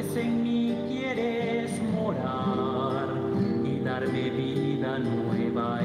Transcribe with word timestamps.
pues 0.00 0.16
en 0.16 0.44
mí 0.44 0.76
quieres 0.86 1.82
morar 1.92 3.08
y 3.64 3.80
darme 3.80 4.30
vida 4.30 4.96
nueva 5.00 5.82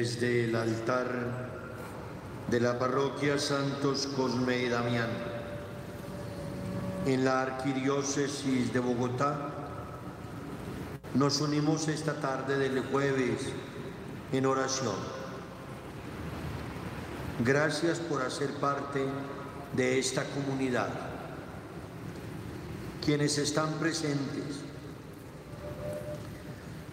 desde 0.00 0.44
el 0.44 0.56
altar 0.56 1.08
de 2.50 2.58
la 2.58 2.78
parroquia 2.78 3.38
Santos 3.38 4.06
Cosme 4.16 4.62
y 4.62 4.68
Damián, 4.70 5.10
en 7.04 7.22
la 7.22 7.42
arquidiócesis 7.42 8.72
de 8.72 8.80
Bogotá, 8.80 9.50
nos 11.12 11.42
unimos 11.42 11.86
esta 11.88 12.14
tarde 12.14 12.56
del 12.56 12.82
jueves 12.84 13.42
en 14.32 14.46
oración. 14.46 14.96
Gracias 17.44 17.98
por 17.98 18.22
hacer 18.22 18.54
parte 18.54 19.04
de 19.76 19.98
esta 19.98 20.24
comunidad. 20.24 20.88
Quienes 23.04 23.36
están 23.36 23.74
presentes, 23.74 24.64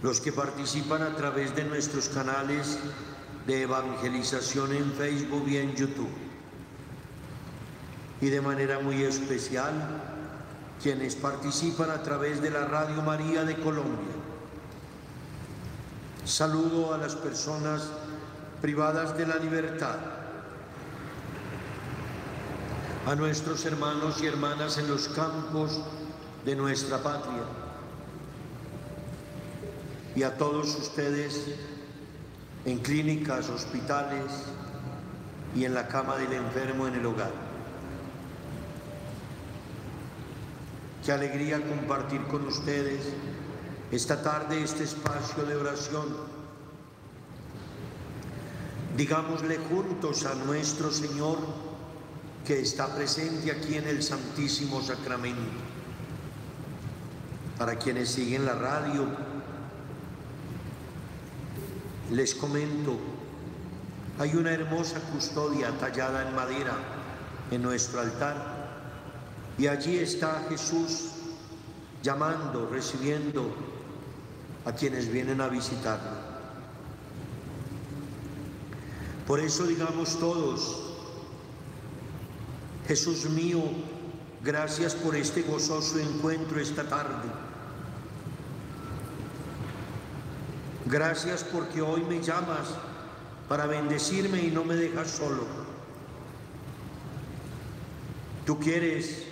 los 0.03 0.21
que 0.21 0.31
participan 0.31 1.01
a 1.01 1.15
través 1.15 1.55
de 1.55 1.63
nuestros 1.63 2.09
canales 2.09 2.77
de 3.47 3.63
evangelización 3.63 4.73
en 4.73 4.91
Facebook 4.93 5.47
y 5.47 5.57
en 5.57 5.75
YouTube. 5.75 6.09
Y 8.21 8.27
de 8.27 8.41
manera 8.41 8.79
muy 8.79 9.03
especial, 9.03 9.73
quienes 10.81 11.15
participan 11.15 11.89
a 11.89 12.03
través 12.03 12.41
de 12.41 12.51
la 12.51 12.65
Radio 12.65 13.01
María 13.01 13.43
de 13.43 13.55
Colombia. 13.55 14.15
Saludo 16.25 16.93
a 16.93 16.97
las 16.97 17.15
personas 17.15 17.89
privadas 18.61 19.17
de 19.17 19.25
la 19.25 19.37
libertad, 19.37 19.95
a 23.05 23.15
nuestros 23.15 23.65
hermanos 23.65 24.21
y 24.21 24.27
hermanas 24.27 24.77
en 24.77 24.89
los 24.89 25.07
campos 25.07 25.79
de 26.43 26.55
nuestra 26.55 27.01
patria 27.01 27.66
y 30.17 30.23
a 30.23 30.35
todos 30.35 30.75
ustedes 30.75 31.45
en 32.65 32.79
clínicas, 32.79 33.49
hospitales 33.49 34.31
y 35.55 35.63
en 35.63 35.75
la 35.75 35.87
cama 35.87 36.17
del 36.17 36.33
enfermo 36.33 36.87
en 36.87 36.95
el 36.95 37.05
hogar. 37.05 37.31
Qué 41.05 41.11
alegría 41.11 41.61
compartir 41.61 42.23
con 42.23 42.47
ustedes 42.47 42.99
esta 43.91 44.23
tarde 44.23 44.63
este 44.63 44.85
espacio 44.85 45.45
de 45.45 45.55
oración. 45.55 46.07
Digámosle 48.97 49.59
juntos 49.69 50.25
a 50.25 50.33
nuestro 50.33 50.91
Señor 50.91 51.37
que 52.43 52.59
está 52.59 52.87
presente 52.95 53.51
aquí 53.51 53.75
en 53.75 53.87
el 53.87 54.01
Santísimo 54.01 54.81
Sacramento. 54.81 55.61
Para 57.59 57.77
quienes 57.77 58.09
siguen 58.09 58.47
la 58.47 58.55
radio, 58.55 59.26
les 62.11 62.33
comento, 62.35 62.97
hay 64.19 64.35
una 64.35 64.51
hermosa 64.51 64.99
custodia 65.11 65.71
tallada 65.77 66.27
en 66.27 66.35
madera 66.35 66.75
en 67.51 67.61
nuestro 67.61 67.99
altar 67.99 68.57
y 69.57 69.67
allí 69.67 69.97
está 69.97 70.45
Jesús 70.49 71.11
llamando, 72.01 72.69
recibiendo 72.71 73.53
a 74.65 74.71
quienes 74.71 75.11
vienen 75.11 75.41
a 75.41 75.47
visitarlo. 75.47 76.27
Por 79.25 79.39
eso 79.39 79.65
digamos 79.67 80.17
todos, 80.19 80.83
Jesús 82.87 83.29
mío, 83.29 83.61
gracias 84.43 84.95
por 84.95 85.15
este 85.15 85.41
gozoso 85.41 85.99
encuentro 85.99 86.59
esta 86.59 86.87
tarde. 86.87 87.46
Gracias 90.89 91.43
porque 91.43 91.81
hoy 91.81 92.01
me 92.03 92.21
llamas 92.21 92.69
para 93.49 93.65
bendecirme 93.65 94.41
y 94.41 94.51
no 94.51 94.63
me 94.63 94.75
dejas 94.75 95.11
solo. 95.11 95.43
Tú 98.45 98.57
quieres 98.57 99.23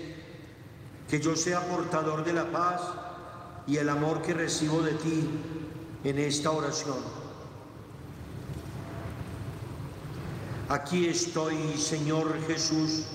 que 1.09 1.21
yo 1.21 1.37
sea 1.37 1.61
portador 1.61 2.25
de 2.25 2.33
la 2.33 2.51
paz 2.51 2.81
y 3.67 3.77
el 3.77 3.87
amor 3.87 4.21
que 4.21 4.33
recibo 4.33 4.81
de 4.81 4.95
ti 4.95 5.29
en 6.03 6.19
esta 6.19 6.51
oración. 6.51 6.97
Aquí 10.67 11.07
estoy, 11.07 11.77
Señor 11.77 12.37
Jesús, 12.47 13.05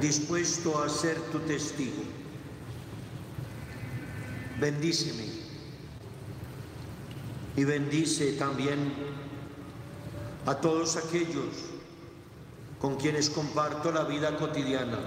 dispuesto 0.00 0.82
a 0.82 0.88
ser 0.88 1.20
tu 1.32 1.40
testigo. 1.40 2.02
Bendíceme 4.58 5.49
y 7.56 7.64
bendice 7.64 8.32
también 8.32 8.92
a 10.46 10.54
todos 10.54 10.96
aquellos 10.96 11.70
con 12.80 12.96
quienes 12.96 13.28
comparto 13.28 13.92
la 13.92 14.04
vida 14.04 14.36
cotidiana. 14.36 14.98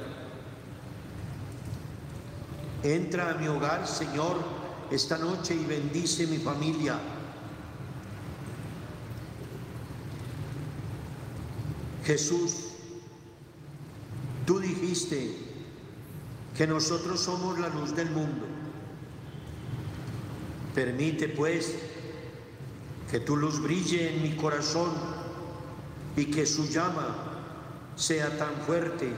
Entra 2.83 3.31
a 3.31 3.33
mi 3.35 3.47
hogar, 3.47 3.87
Señor, 3.87 4.37
esta 4.91 5.17
noche 5.17 5.55
y 5.55 5.65
bendice 5.65 6.27
mi 6.27 6.37
familia. 6.37 6.99
Jesús, 12.05 12.67
tú 14.45 14.59
dijiste 14.59 15.35
que 16.55 16.67
nosotros 16.67 17.21
somos 17.21 17.57
la 17.57 17.69
luz 17.69 17.95
del 17.95 18.11
mundo. 18.11 18.45
Permite 20.75 21.29
pues 21.29 21.75
que 23.13 23.19
tu 23.19 23.35
luz 23.35 23.61
brille 23.61 24.09
en 24.09 24.23
mi 24.23 24.35
corazón 24.35 24.89
y 26.17 26.25
que 26.31 26.47
su 26.47 26.67
llama 26.67 27.15
sea 27.95 28.35
tan 28.39 28.55
fuerte 28.65 29.13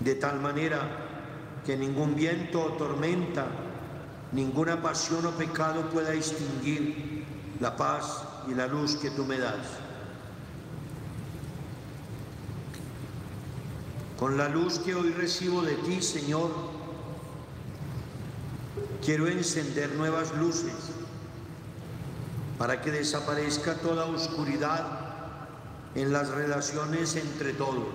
de 0.00 0.14
tal 0.14 0.40
manera 0.40 0.80
que 1.66 1.76
ningún 1.76 2.14
viento 2.14 2.62
o 2.64 2.72
tormenta, 2.78 3.48
ninguna 4.32 4.80
pasión 4.80 5.26
o 5.26 5.32
pecado 5.32 5.90
pueda 5.90 6.14
extinguir 6.14 7.26
la 7.60 7.76
paz 7.76 8.24
y 8.48 8.54
la 8.54 8.66
luz 8.66 8.96
que 8.96 9.10
tú 9.10 9.26
me 9.26 9.36
das. 9.36 9.76
Con 14.18 14.38
la 14.38 14.48
luz 14.48 14.78
que 14.78 14.94
hoy 14.94 15.10
recibo 15.10 15.60
de 15.60 15.74
ti, 15.74 16.00
Señor, 16.00 16.79
quiero 19.04 19.28
encender 19.28 19.94
nuevas 19.94 20.34
luces 20.36 20.74
para 22.58 22.80
que 22.82 22.90
desaparezca 22.90 23.74
toda 23.76 24.06
oscuridad 24.06 24.86
en 25.94 26.12
las 26.12 26.28
relaciones 26.28 27.16
entre 27.16 27.52
todos. 27.52 27.88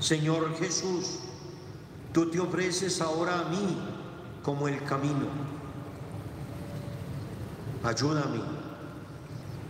Señor 0.00 0.56
Jesús, 0.58 1.20
tú 2.12 2.28
te 2.28 2.40
ofreces 2.40 3.00
ahora 3.00 3.40
a 3.40 3.44
mí 3.44 3.78
como 4.42 4.66
el 4.66 4.82
camino. 4.82 5.28
Ayúdame 7.84 8.40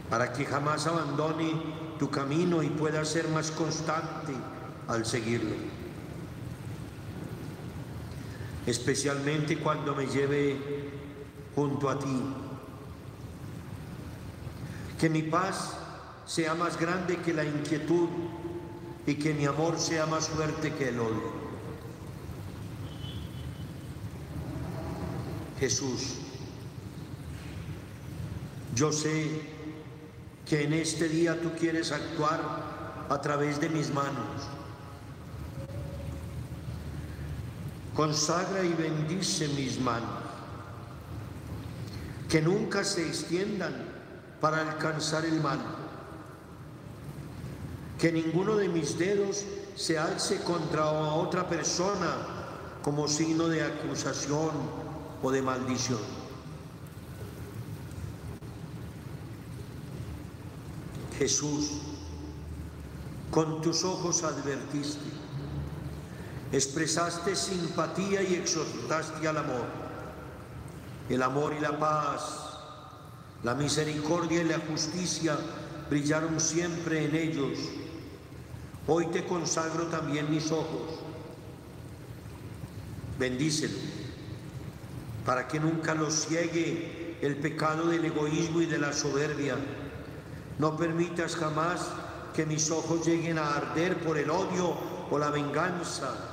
para 0.08 0.32
que 0.32 0.44
jamás 0.44 0.86
abandone 0.86 1.52
tu 1.98 2.10
camino 2.10 2.62
y 2.62 2.68
pueda 2.68 3.04
ser 3.04 3.28
más 3.28 3.50
constante 3.50 4.32
al 4.88 5.06
seguirlo. 5.06 5.81
Especialmente 8.66 9.58
cuando 9.58 9.94
me 9.94 10.06
lleve 10.06 10.56
junto 11.54 11.88
a 11.90 11.98
ti. 11.98 12.22
Que 15.00 15.08
mi 15.10 15.22
paz 15.22 15.76
sea 16.26 16.54
más 16.54 16.78
grande 16.78 17.16
que 17.18 17.32
la 17.32 17.44
inquietud 17.44 18.08
y 19.06 19.14
que 19.14 19.34
mi 19.34 19.46
amor 19.46 19.78
sea 19.78 20.06
más 20.06 20.28
fuerte 20.28 20.72
que 20.74 20.88
el 20.90 21.00
odio. 21.00 21.42
Jesús, 25.58 26.16
yo 28.74 28.92
sé 28.92 29.42
que 30.48 30.64
en 30.64 30.72
este 30.72 31.08
día 31.08 31.40
tú 31.40 31.52
quieres 31.58 31.92
actuar 31.92 33.06
a 33.08 33.20
través 33.20 33.60
de 33.60 33.68
mis 33.68 33.92
manos. 33.92 34.48
Consagra 37.94 38.64
y 38.64 38.72
bendice 38.72 39.48
mis 39.48 39.78
manos, 39.80 40.08
que 42.28 42.40
nunca 42.40 42.84
se 42.84 43.06
extiendan 43.06 43.74
para 44.40 44.60
alcanzar 44.60 45.24
el 45.24 45.40
mal 45.40 45.60
que 48.02 48.10
ninguno 48.10 48.56
de 48.56 48.68
mis 48.68 48.98
dedos 48.98 49.44
se 49.76 49.96
alce 49.96 50.42
contra 50.42 50.90
otra 50.90 51.48
persona 51.48 52.16
como 52.82 53.06
signo 53.06 53.46
de 53.46 53.62
acusación 53.62 54.50
o 55.22 55.30
de 55.30 55.40
maldición. 55.40 56.00
Jesús, 61.16 61.70
con 63.30 63.62
tus 63.62 63.84
ojos 63.84 64.24
advertiste, 64.24 65.21
expresaste 66.52 67.34
simpatía 67.34 68.22
y 68.22 68.34
exhortaste 68.34 69.26
al 69.26 69.38
amor. 69.38 69.66
El 71.08 71.22
amor 71.22 71.54
y 71.56 71.60
la 71.60 71.78
paz, 71.78 72.22
la 73.42 73.54
misericordia 73.54 74.42
y 74.42 74.44
la 74.44 74.58
justicia 74.58 75.36
brillaron 75.90 76.38
siempre 76.38 77.04
en 77.04 77.16
ellos 77.16 77.58
Hoy 78.88 79.06
te 79.06 79.24
consagro 79.24 79.84
también 79.84 80.28
mis 80.28 80.50
ojos. 80.50 80.98
Bendícelo, 83.16 83.78
para 85.24 85.46
que 85.46 85.60
nunca 85.60 85.94
los 85.94 86.26
ciegue 86.26 87.16
el 87.22 87.36
pecado 87.36 87.86
del 87.86 88.04
egoísmo 88.04 88.60
y 88.60 88.66
de 88.66 88.78
la 88.78 88.92
soberbia. 88.92 89.54
No 90.58 90.76
permitas 90.76 91.36
jamás 91.36 91.90
que 92.34 92.44
mis 92.44 92.72
ojos 92.72 93.06
lleguen 93.06 93.38
a 93.38 93.54
arder 93.54 93.98
por 93.98 94.18
el 94.18 94.30
odio 94.30 94.76
o 95.10 95.18
la 95.18 95.30
venganza. 95.30 96.31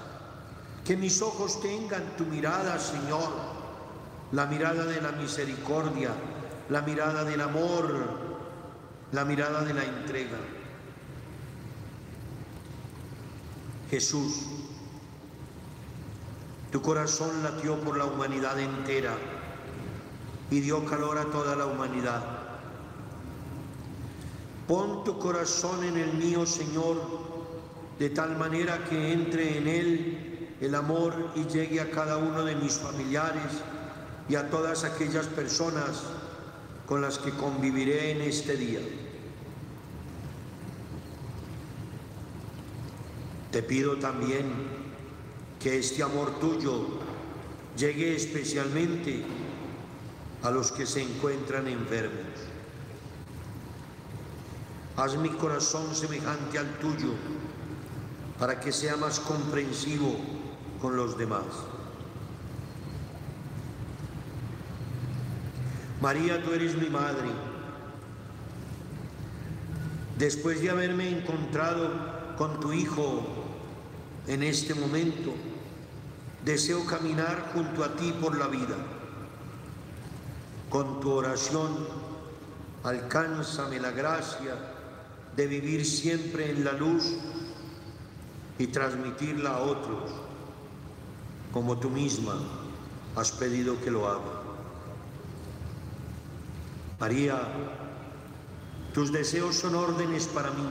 Que 0.89 0.97
mis 0.97 1.21
ojos 1.21 1.61
tengan 1.61 2.17
tu 2.17 2.25
mirada, 2.25 2.79
Señor, 2.79 3.29
la 4.31 4.47
mirada 4.47 4.85
de 4.85 4.99
la 4.99 5.11
misericordia, 5.11 6.09
la 6.67 6.81
mirada 6.81 7.23
del 7.23 7.41
amor, 7.41 7.93
la 9.11 9.23
mirada 9.23 9.63
de 9.63 9.75
la 9.75 9.83
entrega. 9.83 10.39
Jesús, 13.91 14.47
tu 16.71 16.81
corazón 16.81 17.43
latió 17.43 17.79
por 17.81 17.95
la 17.95 18.05
humanidad 18.05 18.59
entera 18.59 19.15
y 20.49 20.59
dio 20.59 20.83
calor 20.85 21.19
a 21.19 21.25
toda 21.25 21.55
la 21.55 21.67
humanidad. 21.67 22.23
Pon 24.67 25.03
tu 25.03 25.19
corazón 25.19 25.83
en 25.83 25.97
el 25.97 26.13
mío, 26.13 26.47
Señor, 26.47 26.97
de 27.99 28.09
tal 28.09 28.35
manera 28.39 28.83
que 28.85 29.13
entre 29.13 29.59
en 29.59 29.67
él 29.67 30.28
el 30.61 30.75
amor 30.75 31.31
y 31.35 31.45
llegue 31.45 31.79
a 31.79 31.89
cada 31.89 32.17
uno 32.17 32.43
de 32.43 32.55
mis 32.55 32.73
familiares 32.73 33.61
y 34.27 34.35
a 34.35 34.49
todas 34.49 34.83
aquellas 34.83 35.27
personas 35.27 36.03
con 36.85 37.01
las 37.01 37.17
que 37.17 37.31
conviviré 37.31 38.11
en 38.11 38.21
este 38.21 38.57
día. 38.57 38.79
Te 43.51 43.63
pido 43.63 43.97
también 43.97 44.45
que 45.59 45.79
este 45.79 46.03
amor 46.03 46.39
tuyo 46.39 46.87
llegue 47.77 48.15
especialmente 48.15 49.23
a 50.43 50.51
los 50.51 50.71
que 50.71 50.85
se 50.85 51.01
encuentran 51.01 51.67
enfermos. 51.67 52.27
Haz 54.97 55.15
mi 55.17 55.29
corazón 55.29 55.95
semejante 55.95 56.57
al 56.57 56.77
tuyo 56.79 57.13
para 58.37 58.59
que 58.59 58.71
sea 58.71 58.97
más 58.97 59.19
comprensivo 59.19 60.38
con 60.81 60.95
los 60.95 61.17
demás. 61.17 61.45
María, 66.01 66.41
tú 66.43 66.51
eres 66.51 66.75
mi 66.75 66.89
madre. 66.89 67.27
Después 70.17 70.61
de 70.61 70.69
haberme 70.69 71.09
encontrado 71.09 71.89
con 72.37 72.59
tu 72.59 72.71
Hijo 72.71 73.23
en 74.27 74.43
este 74.43 74.73
momento. 74.73 75.33
Deseo 76.45 76.85
caminar 76.85 77.51
junto 77.53 77.83
a 77.83 77.95
ti 77.95 78.13
por 78.13 78.37
la 78.37 78.47
vida. 78.47 78.77
Con 80.69 80.99
tu 81.01 81.11
oración, 81.11 81.87
alcánzame 82.83 83.79
la 83.79 83.91
gracia 83.91 84.53
de 85.35 85.47
vivir 85.47 85.85
siempre 85.85 86.51
en 86.51 86.63
la 86.63 86.73
luz 86.73 87.15
y 88.57 88.67
transmitirla 88.67 89.55
a 89.55 89.59
otros, 89.61 90.11
como 91.51 91.77
tú 91.77 91.89
misma 91.89 92.35
has 93.15 93.31
pedido 93.31 93.79
que 93.81 93.91
lo 93.91 94.07
haga. 94.07 94.41
María, 96.99 97.41
tus 98.93 99.11
deseos 99.11 99.55
son 99.55 99.75
órdenes 99.75 100.27
para 100.27 100.51
mí 100.51 100.67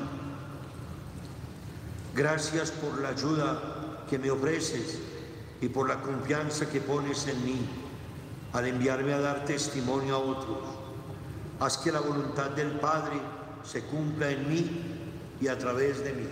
Gracias 2.18 2.72
por 2.72 3.00
la 3.00 3.10
ayuda 3.10 4.04
que 4.10 4.18
me 4.18 4.28
ofreces 4.28 4.98
y 5.60 5.68
por 5.68 5.88
la 5.88 6.00
confianza 6.00 6.68
que 6.68 6.80
pones 6.80 7.28
en 7.28 7.44
mí 7.44 7.60
al 8.52 8.66
enviarme 8.66 9.12
a 9.12 9.20
dar 9.20 9.44
testimonio 9.44 10.16
a 10.16 10.18
otros. 10.18 10.58
Haz 11.60 11.78
que 11.78 11.92
la 11.92 12.00
voluntad 12.00 12.50
del 12.50 12.72
Padre 12.72 13.20
se 13.62 13.84
cumpla 13.84 14.30
en 14.30 14.48
mí 14.48 14.68
y 15.40 15.46
a 15.46 15.56
través 15.56 16.02
de 16.02 16.12
mí. 16.12 16.26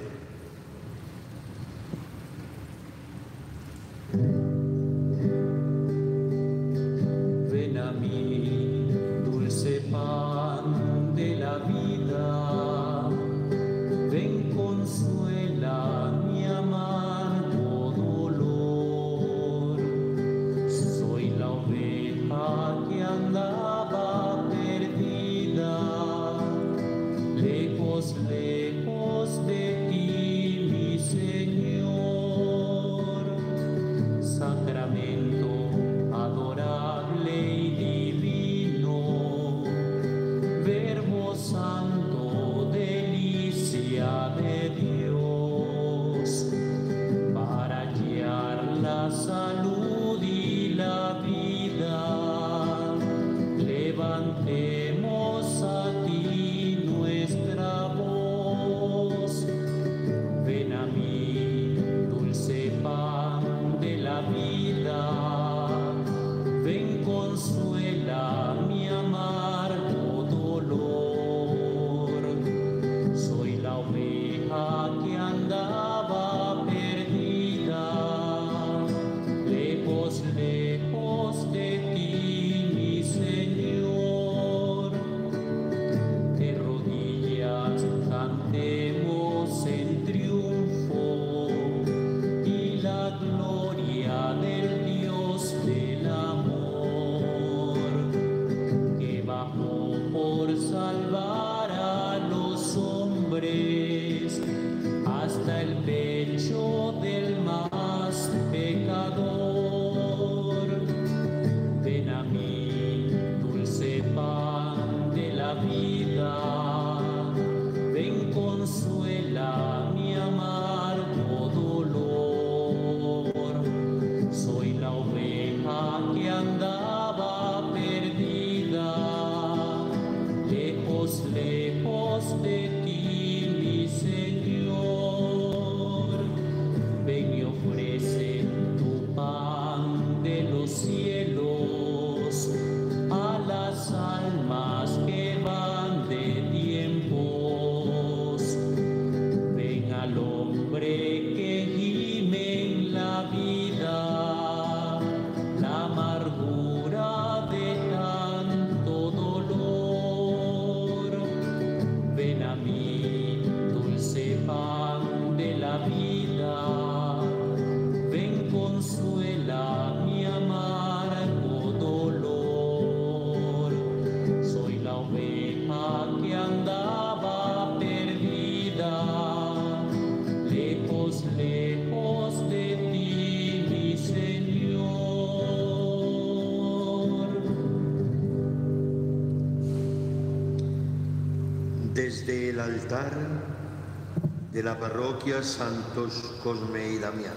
Santos 195.26 196.34
Cosme 196.44 196.88
y 196.88 196.98
Damián. 196.98 197.34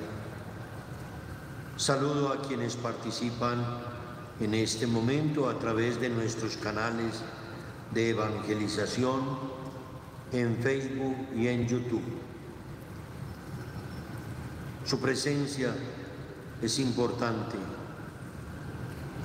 Saludo 1.76 2.30
a 2.30 2.40
quienes 2.40 2.76
participan 2.76 3.66
en 4.40 4.54
este 4.54 4.86
momento 4.86 5.50
a 5.50 5.58
través 5.58 6.00
de 6.00 6.10
nuestros 6.10 6.56
canales 6.58 7.24
de 7.92 8.12
evangelización 8.12 9.22
en 10.32 10.58
Facebook 10.58 11.16
y 11.36 11.48
en 11.48 11.68
YouTube. 11.68 12.04
Su 14.86 15.00
presencia 15.00 15.74
es 16.62 16.78
importante. 16.78 17.58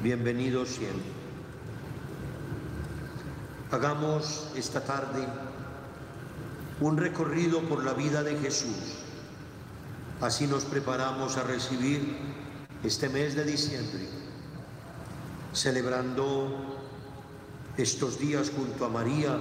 Bienvenidos 0.03 0.71
siempre. 0.71 1.13
Hagamos 3.71 4.49
esta 4.57 4.83
tarde 4.83 5.27
un 6.81 6.97
recorrido 6.97 7.61
por 7.63 7.85
la 7.85 7.93
vida 7.93 8.23
de 8.23 8.37
Jesús. 8.39 8.99
Así 10.21 10.47
nos 10.47 10.65
preparamos 10.65 11.37
a 11.37 11.45
recibir 11.45 12.17
este 12.83 13.09
mes 13.09 13.35
de 13.35 13.45
diciembre, 13.45 14.09
celebrando 15.53 16.79
estos 17.77 18.19
días 18.19 18.51
junto 18.55 18.85
a 18.85 18.89
María 18.89 19.39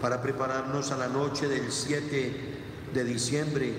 para 0.00 0.22
prepararnos 0.22 0.90
a 0.92 0.96
la 0.96 1.08
noche 1.08 1.48
del 1.48 1.70
7 1.70 2.58
de 2.94 3.04
diciembre, 3.04 3.74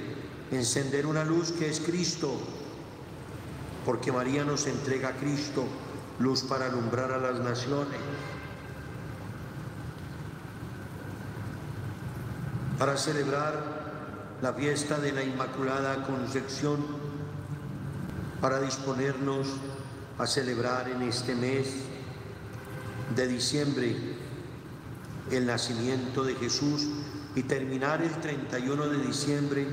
encender 0.51 1.05
una 1.05 1.23
luz 1.23 1.51
que 1.51 1.69
es 1.69 1.79
Cristo, 1.79 2.39
porque 3.85 4.11
María 4.11 4.45
nos 4.45 4.67
entrega 4.67 5.09
a 5.09 5.17
Cristo, 5.17 5.65
luz 6.19 6.43
para 6.43 6.67
alumbrar 6.67 7.11
a 7.11 7.17
las 7.17 7.39
naciones. 7.39 7.99
Para 12.81 12.97
celebrar 12.97 13.53
la 14.41 14.53
fiesta 14.53 14.97
de 14.97 15.11
la 15.11 15.21
Inmaculada 15.21 16.03
Concepción, 16.03 16.83
para 18.41 18.59
disponernos 18.59 19.45
a 20.17 20.25
celebrar 20.25 20.89
en 20.89 21.03
este 21.03 21.35
mes 21.35 21.75
de 23.15 23.27
diciembre 23.27 23.95
el 25.29 25.45
nacimiento 25.45 26.23
de 26.23 26.33
Jesús 26.33 26.87
y 27.35 27.43
terminar 27.43 28.01
el 28.01 28.19
31 28.19 28.87
de 28.87 28.97
diciembre 28.97 29.67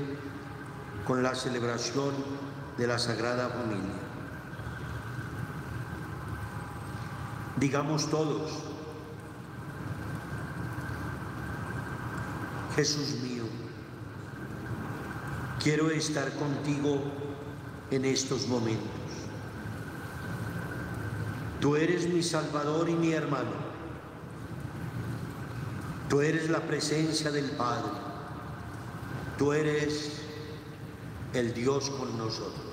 con 1.07 1.23
la 1.23 1.33
celebración 1.33 2.13
de 2.77 2.85
la 2.85 2.99
Sagrada 2.99 3.49
Familia. 3.49 4.03
Digamos 7.57 8.07
todos, 8.11 8.51
Jesús 12.79 13.19
mío, 13.21 13.43
quiero 15.61 15.89
estar 15.89 16.31
contigo 16.35 17.01
en 17.91 18.05
estos 18.05 18.47
momentos. 18.47 18.87
Tú 21.59 21.75
eres 21.75 22.07
mi 22.07 22.23
Salvador 22.23 22.87
y 22.87 22.93
mi 22.93 23.11
hermano. 23.11 23.51
Tú 26.07 26.21
eres 26.21 26.49
la 26.49 26.61
presencia 26.61 27.31
del 27.31 27.51
Padre. 27.51 27.91
Tú 29.37 29.51
eres 29.51 30.21
el 31.33 31.53
Dios 31.53 31.89
con 31.89 32.17
nosotros. 32.17 32.63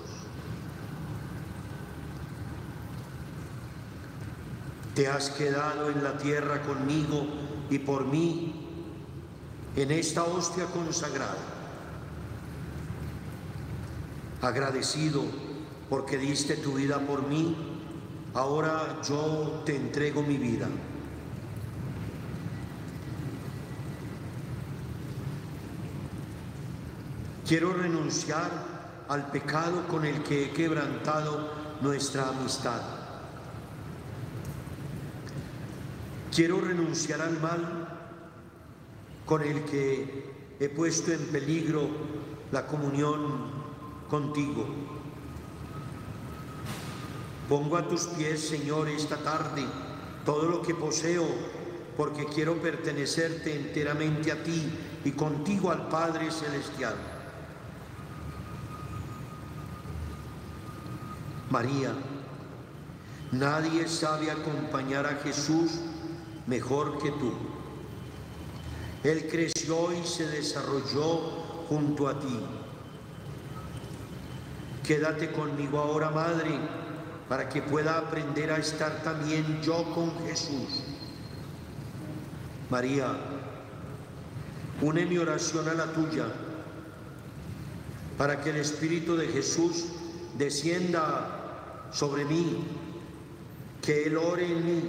Te 4.95 5.09
has 5.09 5.31
quedado 5.31 5.91
en 5.91 6.05
la 6.05 6.17
tierra 6.17 6.63
conmigo 6.63 7.27
y 7.71 7.81
por 7.81 8.05
mí 8.05 8.56
en 9.77 9.91
esta 9.91 10.25
hostia 10.25 10.65
consagrada. 10.67 11.37
Agradecido 14.41 15.23
porque 15.91 16.17
diste 16.17 16.57
tu 16.57 16.73
vida 16.73 16.99
por 16.99 17.29
mí, 17.29 17.55
ahora 18.35 19.01
yo 19.07 19.63
te 19.65 19.77
entrego 19.77 20.23
mi 20.23 20.39
vida. 20.39 20.69
Quiero 27.47 27.73
renunciar 27.75 28.51
al 29.09 29.31
pecado 29.31 29.87
con 29.87 30.05
el 30.05 30.23
que 30.25 30.47
he 30.47 30.51
quebrantado 30.51 31.53
nuestra 31.81 32.29
amistad. 32.29 32.81
Quiero 36.35 36.61
renunciar 36.61 37.21
al 37.21 37.41
mal 37.41 37.86
con 39.27 39.43
el 39.43 39.65
que 39.65 40.33
he 40.59 40.69
puesto 40.69 41.13
en 41.13 41.27
peligro 41.27 41.89
la 42.53 42.67
comunión 42.67 43.51
contigo. 44.09 44.67
Pongo 47.49 47.77
a 47.77 47.87
tus 47.87 48.07
pies, 48.07 48.41
Señor, 48.49 48.89
esta 48.89 49.17
tarde 49.19 49.65
todo 50.27 50.49
lo 50.49 50.61
que 50.61 50.75
poseo, 50.75 51.25
porque 51.97 52.27
quiero 52.27 52.61
pertenecerte 52.61 53.55
enteramente 53.55 54.33
a 54.33 54.43
ti 54.43 54.69
y 55.05 55.13
contigo 55.13 55.71
al 55.71 55.89
Padre 55.89 56.31
Celestial. 56.33 56.97
María, 61.49 61.95
nadie 63.31 63.89
sabe 63.89 64.33
acompañar 64.33 65.07
a 65.07 65.15
Jesús 65.23 65.81
mejor 66.49 66.99
que 66.99 67.13
tú. 67.13 67.33
Él 69.07 69.29
creció 69.31 69.93
y 69.93 70.05
se 70.05 70.27
desarrolló 70.27 71.21
junto 71.69 72.09
a 72.09 72.19
ti. 72.19 72.41
Quédate 74.85 75.31
conmigo 75.31 75.79
ahora, 75.79 76.11
Madre, 76.11 76.51
para 77.29 77.49
que 77.49 77.63
pueda 77.63 77.99
aprender 77.99 78.51
a 78.51 78.57
estar 78.57 79.05
también 79.05 79.63
yo 79.63 79.85
con 79.95 80.11
Jesús. 80.27 80.83
María, 82.69 83.17
une 84.83 85.07
mi 85.07 85.19
oración 85.19 85.69
a 85.69 85.75
la 85.75 85.93
tuya, 85.93 86.27
para 88.19 88.41
que 88.41 88.51
el 88.51 88.57
Espíritu 88.57 89.17
de 89.17 89.29
Jesús 89.29 89.85
descienda 90.37 91.91
sobre 91.93 92.25
mí, 92.25 92.65
que 93.83 94.07
Él 94.07 94.17
ore 94.17 94.51
en 94.51 94.67
mí, 94.67 94.83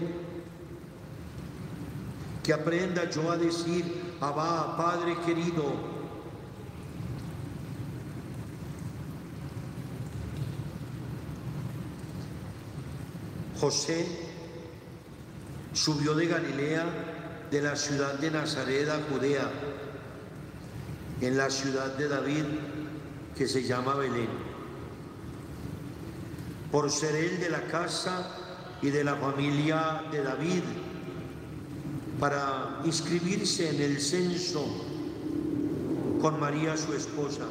que 2.43 2.53
aprenda 2.53 3.07
yo 3.11 3.29
a 3.29 3.37
decir, 3.37 4.06
Abba, 4.19 4.75
Padre 4.75 5.15
querido, 5.25 5.63
José 13.59 14.07
subió 15.73 16.15
de 16.15 16.27
Galilea, 16.27 16.85
de 17.51 17.61
la 17.61 17.75
ciudad 17.75 18.15
de 18.15 18.31
Nazaret 18.31 18.89
a 18.89 18.99
Judea, 19.09 19.51
en 21.21 21.37
la 21.37 21.49
ciudad 21.49 21.95
de 21.95 22.07
David 22.07 22.45
que 23.35 23.47
se 23.47 23.63
llama 23.63 23.93
Belén, 23.95 24.29
por 26.71 26.89
ser 26.89 27.15
él 27.15 27.39
de 27.39 27.49
la 27.49 27.61
casa 27.67 28.35
y 28.81 28.89
de 28.89 29.03
la 29.03 29.15
familia 29.15 30.03
de 30.11 30.23
David, 30.23 30.63
para 32.19 32.81
inscribirse 32.85 33.69
en 33.69 33.81
el 33.81 34.01
censo 34.01 34.65
con 36.21 36.39
María 36.39 36.75
su 36.77 36.93
esposa, 36.93 37.45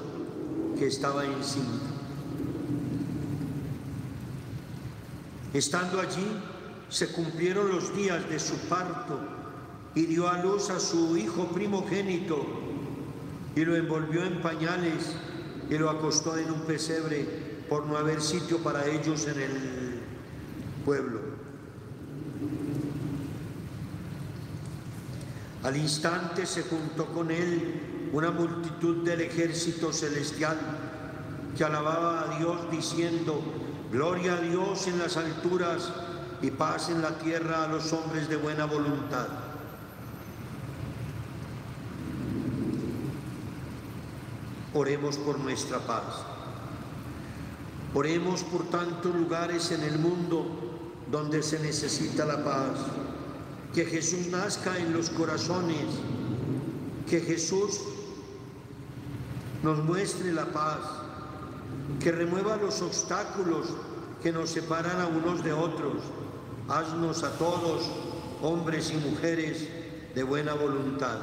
que 0.79 0.87
estaba 0.87 1.25
encinta. 1.25 1.87
Estando 5.55 6.01
allí, 6.01 6.27
se 6.89 7.13
cumplieron 7.13 7.71
los 7.71 7.97
días 7.97 8.29
de 8.29 8.39
su 8.39 8.55
parto 8.69 9.19
y 9.95 10.07
dio 10.07 10.29
a 10.29 10.43
luz 10.43 10.71
a 10.71 10.79
su 10.79 11.17
hijo 11.17 11.49
primogénito 11.49 12.45
y 13.55 13.65
lo 13.65 13.75
envolvió 13.77 14.25
en 14.25 14.43
pañales 14.43 15.17
y 15.71 15.79
lo 15.79 15.89
acostó 15.89 16.37
en 16.37 16.51
un 16.51 16.61
pesebre 16.61 17.27
por 17.69 17.87
no 17.87 17.97
haber 17.97 18.21
sitio 18.21 18.59
para 18.59 18.87
ellos 18.87 19.27
en 19.27 19.41
el 19.41 20.01
pueblo. 20.85 21.46
Al 25.67 25.77
instante 25.77 26.47
se 26.47 26.63
juntó 26.63 27.07
con 27.07 27.29
él 27.33 28.11
una 28.13 28.31
multitud 28.31 29.05
del 29.05 29.23
ejército 29.23 29.93
celestial 29.93 30.57
que 31.59 31.65
alababa 31.65 32.23
a 32.23 32.39
Dios 32.39 32.71
diciendo, 32.71 33.43
Gloria 33.91 34.35
a 34.35 34.41
Dios 34.41 34.87
en 34.87 35.01
las 35.01 35.17
alturas 35.17 35.91
y 36.41 36.53
paz 36.53 36.89
en 36.89 37.03
la 37.03 37.19
tierra 37.19 37.65
a 37.65 37.67
los 37.67 37.93
hombres 37.93 38.29
de 38.29 38.37
buena 38.37 38.65
voluntad. 38.65 39.27
Oremos 44.73 45.17
por 45.17 45.41
nuestra 45.41 45.81
paz. 45.81 46.23
Oremos 47.93 48.45
por 48.45 48.71
tantos 48.71 49.13
lugares 49.13 49.73
en 49.73 49.83
el 49.83 49.99
mundo 49.99 50.47
donde 51.11 51.43
se 51.43 51.59
necesita 51.59 52.25
la 52.25 52.45
paz. 52.45 52.96
Que 53.77 53.85
Jesús 53.85 54.29
nazca 54.29 54.79
en 54.79 54.95
los 54.95 55.11
corazones. 55.11 55.85
Que 57.07 57.21
Jesús 57.21 57.79
nos 59.63 59.85
muestre 59.85 60.33
la 60.33 60.47
paz. 60.47 60.79
Que 62.01 62.11
remueva 62.11 62.57
los 62.57 62.81
obstáculos 62.81 63.67
que 64.23 64.33
nos 64.33 64.49
separan 64.49 64.99
a 64.99 65.09
unos 65.09 65.45
de 65.45 65.53
otros. 65.53 65.97
Haznos 66.71 67.23
a 67.23 67.33
todos, 67.33 67.83
hombres 68.41 68.91
y 68.91 68.97
mujeres, 68.97 69.69
de 70.15 70.23
buena 70.23 70.55
voluntad. 70.55 71.19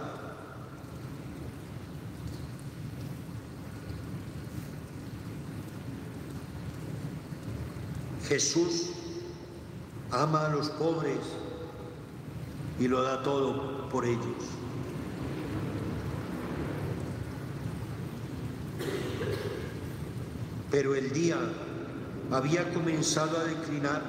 Jesús 8.28 8.92
ama 10.12 10.46
a 10.46 10.50
los 10.50 10.70
pobres 10.70 11.18
y 12.84 12.88
lo 12.90 13.02
da 13.02 13.24
todo 13.24 13.88
por 13.88 14.04
ellos. 14.04 14.20
Pero 20.70 20.94
el 20.94 21.14
día 21.14 21.38
había 22.30 22.74
comenzado 22.74 23.38
a 23.38 23.46
declinar 23.46 24.02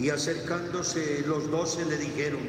y 0.00 0.10
acercándose 0.10 1.22
los 1.28 1.48
doce 1.48 1.84
le 1.84 1.96
dijeron, 1.96 2.40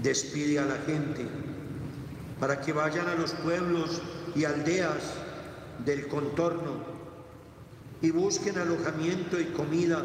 despide 0.00 0.60
a 0.60 0.66
la 0.66 0.76
gente 0.86 1.26
para 2.38 2.60
que 2.60 2.72
vayan 2.72 3.08
a 3.08 3.16
los 3.16 3.32
pueblos 3.32 4.00
y 4.36 4.44
aldeas 4.44 5.02
del 5.84 6.06
contorno 6.06 6.84
y 8.00 8.12
busquen 8.12 8.58
alojamiento 8.58 9.40
y 9.40 9.46
comida, 9.46 10.04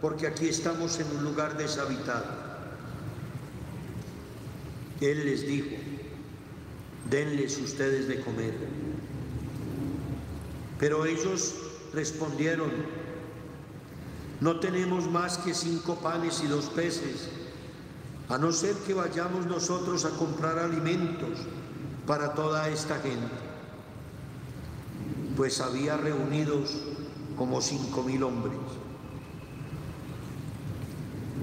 porque 0.00 0.26
aquí 0.26 0.48
estamos 0.48 0.98
en 1.00 1.16
un 1.16 1.24
lugar 1.24 1.56
deshabitado. 1.56 2.26
Él 5.00 5.24
les 5.24 5.46
dijo, 5.46 5.76
denles 7.08 7.58
ustedes 7.58 8.08
de 8.08 8.20
comer. 8.20 8.54
Pero 10.78 11.04
ellos 11.04 11.54
respondieron, 11.92 12.70
no 14.40 14.60
tenemos 14.60 15.10
más 15.10 15.38
que 15.38 15.54
cinco 15.54 15.96
panes 15.96 16.42
y 16.44 16.46
dos 16.46 16.66
peces, 16.66 17.28
a 18.28 18.38
no 18.38 18.52
ser 18.52 18.74
que 18.86 18.94
vayamos 18.94 19.46
nosotros 19.46 20.04
a 20.04 20.10
comprar 20.10 20.58
alimentos 20.58 21.40
para 22.06 22.34
toda 22.34 22.68
esta 22.68 22.96
gente, 23.00 23.26
pues 25.36 25.60
había 25.60 25.96
reunidos 25.96 26.76
como 27.36 27.60
cinco 27.60 28.02
mil 28.02 28.22
hombres. 28.22 28.58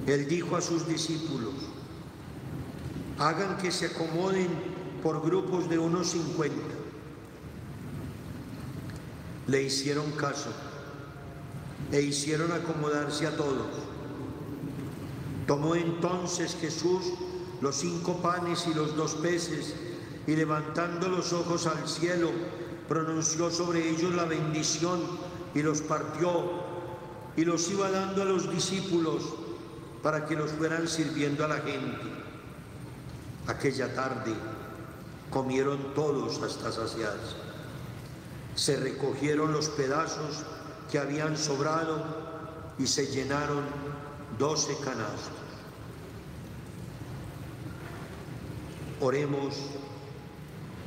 Él 0.08 0.28
dijo 0.28 0.56
a 0.56 0.62
sus 0.62 0.88
discípulos, 0.88 1.54
hagan 3.18 3.58
que 3.58 3.72
se 3.72 3.88
acomoden 3.88 4.50
por 5.02 5.22
grupos 5.22 5.70
de 5.70 5.80
unos 5.80 6.12
cincuenta. 6.12 6.76
Le 9.48 9.63
hicieron 9.63 10.12
caso 10.12 10.50
e 11.91 12.02
hicieron 12.02 12.52
acomodarse 12.52 13.28
a 13.28 13.36
todos. 13.36 13.68
Tomó 15.48 15.76
entonces 15.76 16.56
Jesús 16.60 17.06
los 17.62 17.76
cinco 17.76 18.18
panes 18.22 18.68
y 18.68 18.74
los 18.74 18.96
dos 18.96 19.15
peces 19.15 19.76
y 20.28 20.36
levantando 20.36 21.08
los 21.08 21.34
ojos 21.34 21.68
al 21.68 21.88
cielo, 21.88 22.32
pronunció 22.88 23.52
sobre 23.52 23.89
ellos 23.89 24.13
la 24.13 24.26
bendición 24.26 25.00
y 25.54 25.62
los 25.62 25.82
partió 25.82 26.63
y 27.38 27.46
los 27.46 27.70
iba 27.70 27.89
dando 27.89 28.22
a 28.22 28.26
los 28.26 28.52
discípulos 28.52 29.24
para 30.06 30.24
que 30.28 30.36
los 30.36 30.52
fueran 30.52 30.88
sirviendo 30.88 31.44
a 31.44 31.48
la 31.48 31.56
gente. 31.56 31.98
Aquella 33.48 33.91
tarde 33.96 34.36
comieron 35.32 35.96
todos 35.96 36.44
hasta 36.44 36.72
saciarse. 36.72 37.36
Se 38.54 38.78
recogieron 38.78 39.52
los 39.52 39.70
pedazos 39.70 40.44
que 40.91 41.00
habían 41.00 41.36
sobrado 41.36 42.06
y 42.78 42.86
se 42.86 43.08
llenaron 43.08 43.63
doce 44.38 44.78
canastos. 44.86 45.34
Oremos 49.02 49.56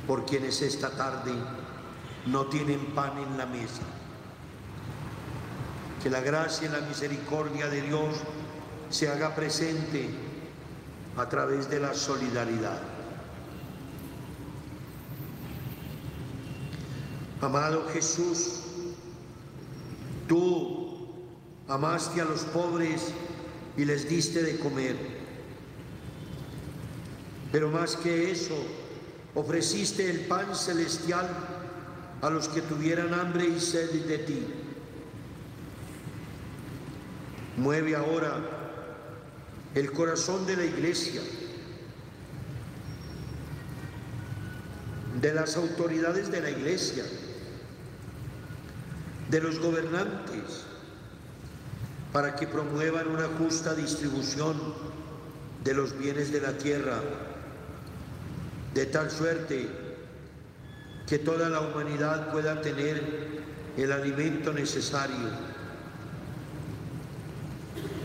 por 0.07 0.25
quienes 0.25 0.61
esta 0.61 0.91
tarde 0.91 1.33
no 2.25 2.45
tienen 2.45 2.85
pan 2.95 3.17
en 3.17 3.37
la 3.37 3.45
mesa 3.45 3.83
que 6.01 6.09
la 6.09 6.21
gracia 6.21 6.69
y 6.69 6.71
la 6.71 6.87
misericordia 6.87 7.67
de 7.67 7.81
Dios 7.81 8.15
se 8.89 9.07
haga 9.07 9.35
presente 9.35 10.09
a 11.17 11.27
través 11.29 11.69
de 11.69 11.79
la 11.79 11.93
solidaridad. 11.93 12.79
Amado 17.41 17.87
Jesús, 17.93 18.61
tú 20.27 21.07
amaste 21.67 22.21
a 22.21 22.25
los 22.25 22.41
pobres 22.45 23.13
y 23.77 23.85
les 23.85 24.09
diste 24.09 24.43
de 24.43 24.57
comer. 24.59 24.97
Pero 27.51 27.69
más 27.69 27.95
que 27.95 28.31
eso, 28.31 28.57
ofreciste 29.35 30.09
el 30.09 30.21
pan 30.21 30.55
celestial 30.55 31.27
a 32.21 32.29
los 32.29 32.49
que 32.49 32.61
tuvieran 32.61 33.13
hambre 33.13 33.47
y 33.47 33.59
sed 33.59 33.91
de 34.05 34.17
ti. 34.19 34.45
Mueve 37.57 37.95
ahora 37.95 38.68
el 39.75 39.91
corazón 39.91 40.45
de 40.45 40.57
la 40.57 40.65
iglesia, 40.65 41.21
de 45.21 45.33
las 45.33 45.55
autoridades 45.57 46.31
de 46.31 46.41
la 46.41 46.49
iglesia, 46.49 47.03
de 49.29 49.41
los 49.41 49.59
gobernantes, 49.59 50.65
para 52.11 52.35
que 52.35 52.47
promuevan 52.47 53.07
una 53.07 53.27
justa 53.37 53.75
distribución 53.75 54.57
de 55.63 55.73
los 55.73 55.97
bienes 55.97 56.31
de 56.31 56.41
la 56.41 56.53
tierra, 56.53 56.99
de 58.73 58.85
tal 58.87 59.11
suerte 59.11 59.67
que 61.05 61.19
toda 61.19 61.49
la 61.49 61.61
humanidad 61.61 62.31
pueda 62.31 62.61
tener 62.61 63.03
el 63.77 63.91
alimento 63.91 64.53
necesario 64.53 65.49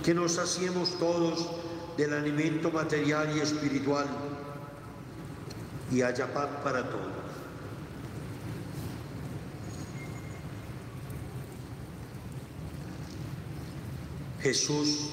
que 0.04 0.12
nos 0.12 0.36
hacemos 0.36 0.98
todos 0.98 1.48
del 1.96 2.12
alimento 2.12 2.70
material 2.70 3.34
y 3.34 3.40
espiritual 3.40 4.06
y 5.90 6.02
haya 6.02 6.32
paz 6.32 6.48
para 6.62 6.82
todos. 6.82 7.24
Jesús 14.42 15.08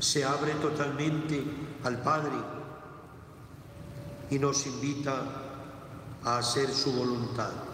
se 0.00 0.24
abre 0.24 0.54
totalmente 0.54 1.44
al 1.84 2.02
Padre 2.02 2.34
y 4.28 4.40
nos 4.40 4.66
invita 4.66 5.22
a 6.24 6.38
hacer 6.38 6.68
su 6.68 6.92
voluntad. 6.92 7.73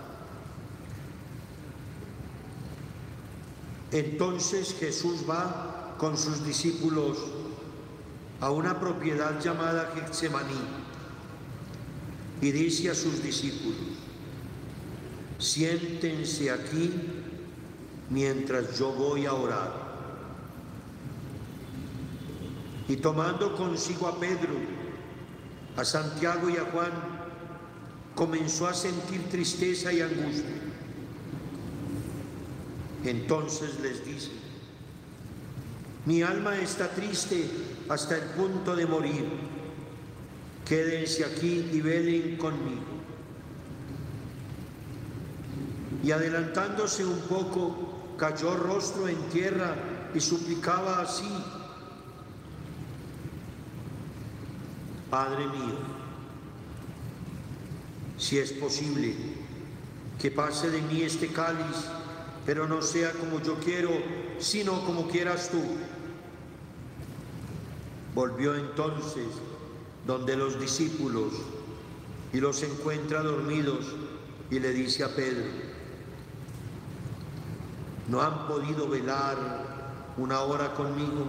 Entonces 3.93 4.77
Jesús 4.79 5.25
va 5.29 5.97
con 5.99 6.17
sus 6.17 6.45
discípulos 6.45 7.19
a 8.41 8.51
una 8.51 8.79
propiedad 8.79 9.41
llamada 9.41 9.93
Getsemaní 9.95 10.61
y 12.41 12.53
dice 12.53 12.91
a 12.91 12.95
sus 12.95 13.23
discípulos, 13.23 13.77
siéntense 15.39 16.51
aquí 16.51 16.91
mientras 18.09 18.79
yo 18.79 18.93
voy 18.93 19.27
a 19.27 19.35
orar. 19.35 19.91
Y 22.89 22.97
tomando 22.97 23.55
consigo 23.57 24.09
a 24.09 24.19
Pedro, 24.19 24.55
a 25.77 25.85
Santiago 25.85 26.49
y 26.49 26.57
a 26.57 26.65
Juan, 26.65 26.91
comenzó 28.15 28.67
a 28.67 28.75
sentir 28.75 29.29
tristeza 29.29 29.93
y 29.93 30.01
angustia. 30.01 30.71
Entonces 33.05 33.81
les 33.81 34.05
dice, 34.05 34.31
mi 36.07 36.23
alma 36.23 36.57
está 36.59 36.89
triste 36.89 37.49
hasta 37.89 38.17
el 38.17 38.25
punto 38.31 38.75
de 38.75 38.87
morir. 38.87 39.27
Quédense 40.65 41.25
aquí 41.25 41.69
y 41.73 41.81
velen 41.81 42.37
conmigo. 42.37 42.83
Y 46.03 46.13
adelantándose 46.13 47.05
un 47.05 47.21
poco, 47.21 48.15
cayó 48.17 48.57
rostro 48.57 49.09
en 49.09 49.19
tierra 49.29 49.75
y 50.15 50.21
suplicaba 50.21 51.01
así, 51.01 51.29
Padre 55.11 55.47
mío, 55.49 55.79
si 58.17 58.39
es 58.39 58.53
posible, 58.53 59.17
que 60.21 60.31
pase 60.31 60.71
de 60.71 60.81
mí 60.83 61.03
este 61.03 61.29
cáliz, 61.29 61.89
pero 62.47 62.67
no 62.67 62.83
sea 62.83 63.13
como 63.13 63.41
yo 63.43 63.57
quiero, 63.57 63.91
sino 64.39 64.85
como 64.85 65.09
quieras 65.09 65.51
tú. 65.51 65.63
Volvió 68.15 68.57
entonces 68.57 69.27
donde 70.07 70.37
los 70.37 70.59
discípulos 70.59 71.33
y 72.33 72.41
los 72.41 72.63
encuentra 72.63 73.23
dormidos 73.23 73.87
y 74.51 74.59
le 74.59 74.73
dice 74.73 75.05
a 75.05 75.15
Pedro, 75.15 75.45
¿no 78.09 78.21
han 78.21 78.49
podido 78.49 78.89
velar 78.89 80.13
una 80.17 80.41
hora 80.41 80.75
conmigo? 80.75 81.27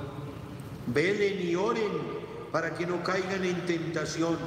Velen 0.87 1.47
y 1.47 1.55
oren 1.55 1.91
para 2.51 2.73
que 2.73 2.87
no 2.87 3.03
caigan 3.03 3.45
en 3.45 3.65
tentación, 3.65 4.37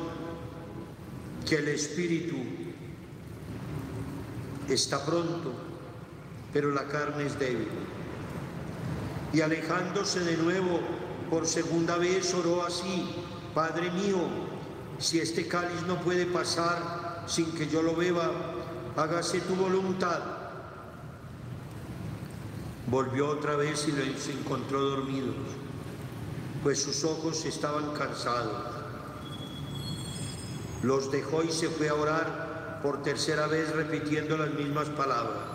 que 1.49 1.57
el 1.57 1.69
espíritu 1.69 2.37
está 4.69 5.05
pronto, 5.05 5.53
pero 6.55 6.71
la 6.71 6.85
carne 6.85 7.27
es 7.27 7.39
débil. 7.39 7.69
Y 9.33 9.41
alejándose 9.41 10.21
de 10.21 10.37
nuevo, 10.37 10.81
por 11.29 11.47
segunda 11.49 11.97
vez 11.97 12.33
oró 12.33 12.65
así, 12.65 13.13
Padre 13.53 13.91
mío, 13.91 14.21
si 14.99 15.19
este 15.19 15.49
cáliz 15.49 15.83
no 15.89 16.01
puede 16.01 16.27
pasar 16.27 17.25
sin 17.27 17.53
que 17.53 17.67
yo 17.67 17.83
lo 17.83 17.97
beba, 17.97 18.31
hágase 18.97 19.41
tu 19.41 19.57
voluntad. 19.57 20.21
Volvió 22.87 23.29
otra 23.29 23.57
vez 23.57 23.89
y 23.89 23.93
los 23.93 24.29
encontró 24.29 24.81
dormidos, 24.81 25.35
pues 26.63 26.81
sus 26.81 27.03
ojos 27.03 27.45
estaban 27.45 27.93
cansados. 27.95 28.63
Los 30.85 31.11
dejó 31.11 31.43
y 31.43 31.51
se 31.51 31.69
fue 31.69 31.89
a 31.89 31.95
orar 31.95 32.81
por 32.83 33.03
tercera 33.03 33.49
vez 33.49 33.75
repitiendo 33.75 34.37
las 34.37 34.53
mismas 34.53 34.89
palabras. 34.91 35.54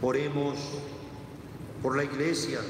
Oremos 0.00 0.56
por 1.82 1.96
la 1.96 2.04
iglesia 2.04 2.60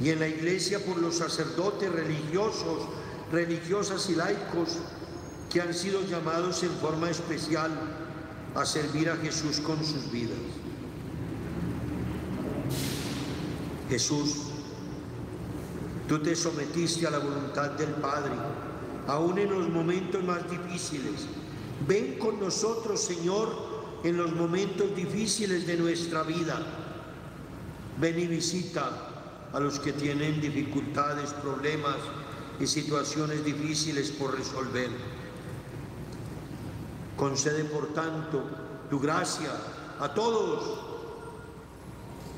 y 0.00 0.10
en 0.10 0.20
la 0.20 0.28
iglesia 0.28 0.78
por 0.84 0.98
los 0.98 1.16
sacerdotes 1.16 1.90
religiosos, 1.90 2.82
religiosas 3.32 4.08
y 4.10 4.14
laicos 4.14 4.78
que 5.50 5.60
han 5.60 5.74
sido 5.74 6.02
llamados 6.02 6.62
en 6.62 6.70
forma 6.70 7.10
especial 7.10 7.70
a 8.54 8.64
servir 8.64 9.10
a 9.10 9.16
Jesús 9.16 9.60
con 9.60 9.84
sus 9.84 10.10
vidas. 10.10 10.38
Jesús, 13.88 14.36
tú 16.06 16.20
te 16.20 16.36
sometiste 16.36 17.06
a 17.06 17.10
la 17.10 17.18
voluntad 17.18 17.70
del 17.70 17.90
Padre, 17.94 18.32
aún 19.06 19.38
en 19.38 19.50
los 19.50 19.68
momentos 19.68 20.22
más 20.22 20.48
difíciles. 20.50 21.26
Ven 21.86 22.18
con 22.18 22.38
nosotros, 22.38 23.00
Señor, 23.00 23.67
en 24.04 24.16
los 24.16 24.32
momentos 24.34 24.94
difíciles 24.94 25.66
de 25.66 25.76
nuestra 25.76 26.22
vida. 26.22 26.58
Ven 28.00 28.18
y 28.18 28.26
visita 28.26 28.90
a 29.52 29.60
los 29.60 29.80
que 29.80 29.92
tienen 29.92 30.40
dificultades, 30.40 31.32
problemas 31.34 31.96
y 32.60 32.66
situaciones 32.66 33.44
difíciles 33.44 34.10
por 34.10 34.36
resolver. 34.36 34.90
Concede, 37.16 37.64
por 37.64 37.88
tanto, 37.88 38.42
tu 38.88 39.00
gracia 39.00 39.50
a 39.98 40.14
todos 40.14 40.78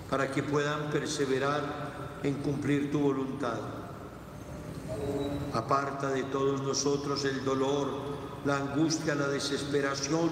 para 0.08 0.30
que 0.30 0.42
puedan 0.42 0.90
perseverar 0.90 2.20
en 2.22 2.34
cumplir 2.34 2.90
tu 2.90 3.00
voluntad. 3.00 3.58
Aparta 5.52 6.08
de 6.08 6.24
todos 6.24 6.62
nosotros 6.62 7.24
el 7.24 7.44
dolor, 7.44 7.88
la 8.44 8.56
angustia, 8.56 9.14
la 9.14 9.28
desesperación 9.28 10.30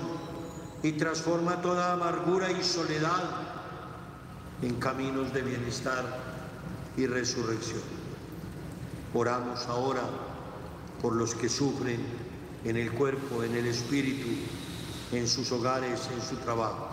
y 0.83 0.93
transforma 0.93 1.61
toda 1.61 1.93
amargura 1.93 2.51
y 2.51 2.62
soledad 2.62 3.23
en 4.62 4.75
caminos 4.77 5.33
de 5.33 5.43
bienestar 5.43 6.05
y 6.97 7.07
resurrección. 7.07 7.83
Oramos 9.14 9.67
ahora 9.67 10.03
por 11.01 11.14
los 11.14 11.35
que 11.35 11.49
sufren 11.49 12.01
en 12.64 12.77
el 12.77 12.93
cuerpo, 12.93 13.43
en 13.43 13.55
el 13.55 13.67
espíritu, 13.67 14.29
en 15.12 15.29
sus 15.29 15.51
hogares, 15.53 16.09
en 16.14 16.23
su 16.23 16.37
trabajo. 16.37 16.88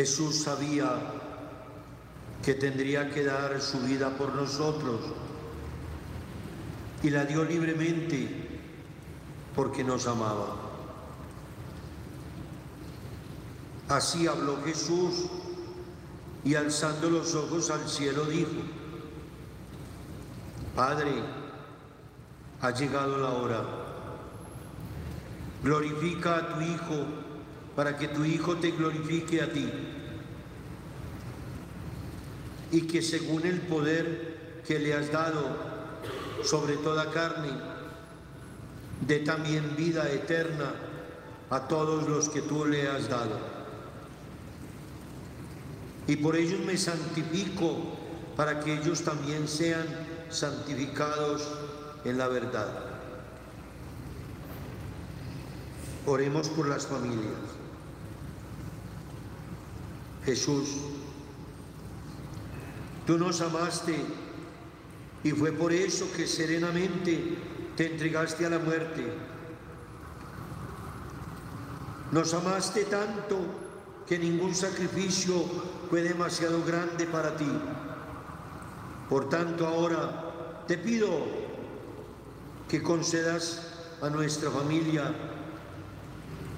Jesús 0.00 0.44
sabía 0.44 0.98
que 2.42 2.54
tendría 2.54 3.10
que 3.10 3.22
dar 3.22 3.60
su 3.60 3.80
vida 3.80 4.08
por 4.16 4.34
nosotros 4.34 4.98
y 7.02 7.10
la 7.10 7.26
dio 7.26 7.44
libremente 7.44 8.48
porque 9.54 9.84
nos 9.84 10.06
amaba. 10.06 10.56
Así 13.90 14.26
habló 14.26 14.62
Jesús 14.64 15.26
y 16.44 16.54
alzando 16.54 17.10
los 17.10 17.34
ojos 17.34 17.68
al 17.68 17.86
cielo 17.86 18.24
dijo, 18.24 18.62
Padre, 20.74 21.12
ha 22.62 22.70
llegado 22.70 23.18
la 23.18 23.28
hora. 23.28 23.64
Glorifica 25.62 26.36
a 26.36 26.54
tu 26.54 26.60
Hijo 26.62 27.29
para 27.80 27.96
que 27.96 28.08
tu 28.08 28.26
Hijo 28.26 28.56
te 28.56 28.72
glorifique 28.72 29.40
a 29.40 29.50
ti. 29.50 29.66
Y 32.72 32.82
que 32.82 33.00
según 33.00 33.46
el 33.46 33.62
poder 33.62 34.60
que 34.66 34.78
le 34.78 34.92
has 34.92 35.10
dado 35.10 35.42
sobre 36.44 36.76
toda 36.76 37.10
carne, 37.10 37.48
dé 39.06 39.20
también 39.20 39.76
vida 39.76 40.10
eterna 40.10 40.74
a 41.48 41.68
todos 41.68 42.06
los 42.06 42.28
que 42.28 42.42
tú 42.42 42.66
le 42.66 42.86
has 42.86 43.08
dado. 43.08 43.38
Y 46.06 46.16
por 46.16 46.36
ellos 46.36 46.60
me 46.60 46.76
santifico 46.76 47.96
para 48.36 48.60
que 48.60 48.74
ellos 48.74 49.00
también 49.00 49.48
sean 49.48 49.86
santificados 50.28 51.48
en 52.04 52.18
la 52.18 52.28
verdad. 52.28 52.68
Oremos 56.04 56.50
por 56.50 56.68
las 56.68 56.86
familias. 56.86 57.59
Jesús, 60.24 60.68
tú 63.06 63.18
nos 63.18 63.40
amaste 63.40 63.96
y 65.24 65.30
fue 65.32 65.52
por 65.52 65.72
eso 65.72 66.10
que 66.14 66.26
serenamente 66.26 67.38
te 67.76 67.92
entregaste 67.92 68.46
a 68.46 68.50
la 68.50 68.58
muerte. 68.58 69.04
Nos 72.12 72.34
amaste 72.34 72.84
tanto 72.84 73.38
que 74.06 74.18
ningún 74.18 74.54
sacrificio 74.54 75.44
fue 75.88 76.02
demasiado 76.02 76.64
grande 76.64 77.06
para 77.06 77.36
ti. 77.36 77.50
Por 79.08 79.28
tanto, 79.28 79.66
ahora 79.66 80.64
te 80.66 80.76
pido 80.76 81.08
que 82.68 82.82
concedas 82.82 83.66
a 84.02 84.10
nuestra 84.10 84.50
familia 84.50 85.14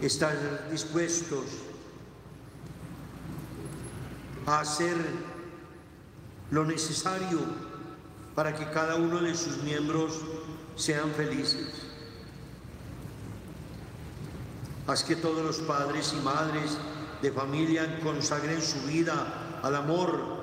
estar 0.00 0.68
dispuestos 0.70 1.44
a 4.46 4.60
hacer 4.60 4.96
lo 6.50 6.64
necesario 6.64 7.40
para 8.34 8.54
que 8.54 8.70
cada 8.70 8.96
uno 8.96 9.20
de 9.20 9.34
sus 9.34 9.62
miembros 9.62 10.20
sean 10.76 11.10
felices. 11.12 11.68
Haz 14.86 15.04
que 15.04 15.16
todos 15.16 15.44
los 15.44 15.58
padres 15.58 16.12
y 16.16 16.20
madres 16.22 16.76
de 17.20 17.30
familia 17.30 18.00
consagren 18.00 18.60
su 18.60 18.80
vida 18.82 19.60
al 19.62 19.76
amor 19.76 20.42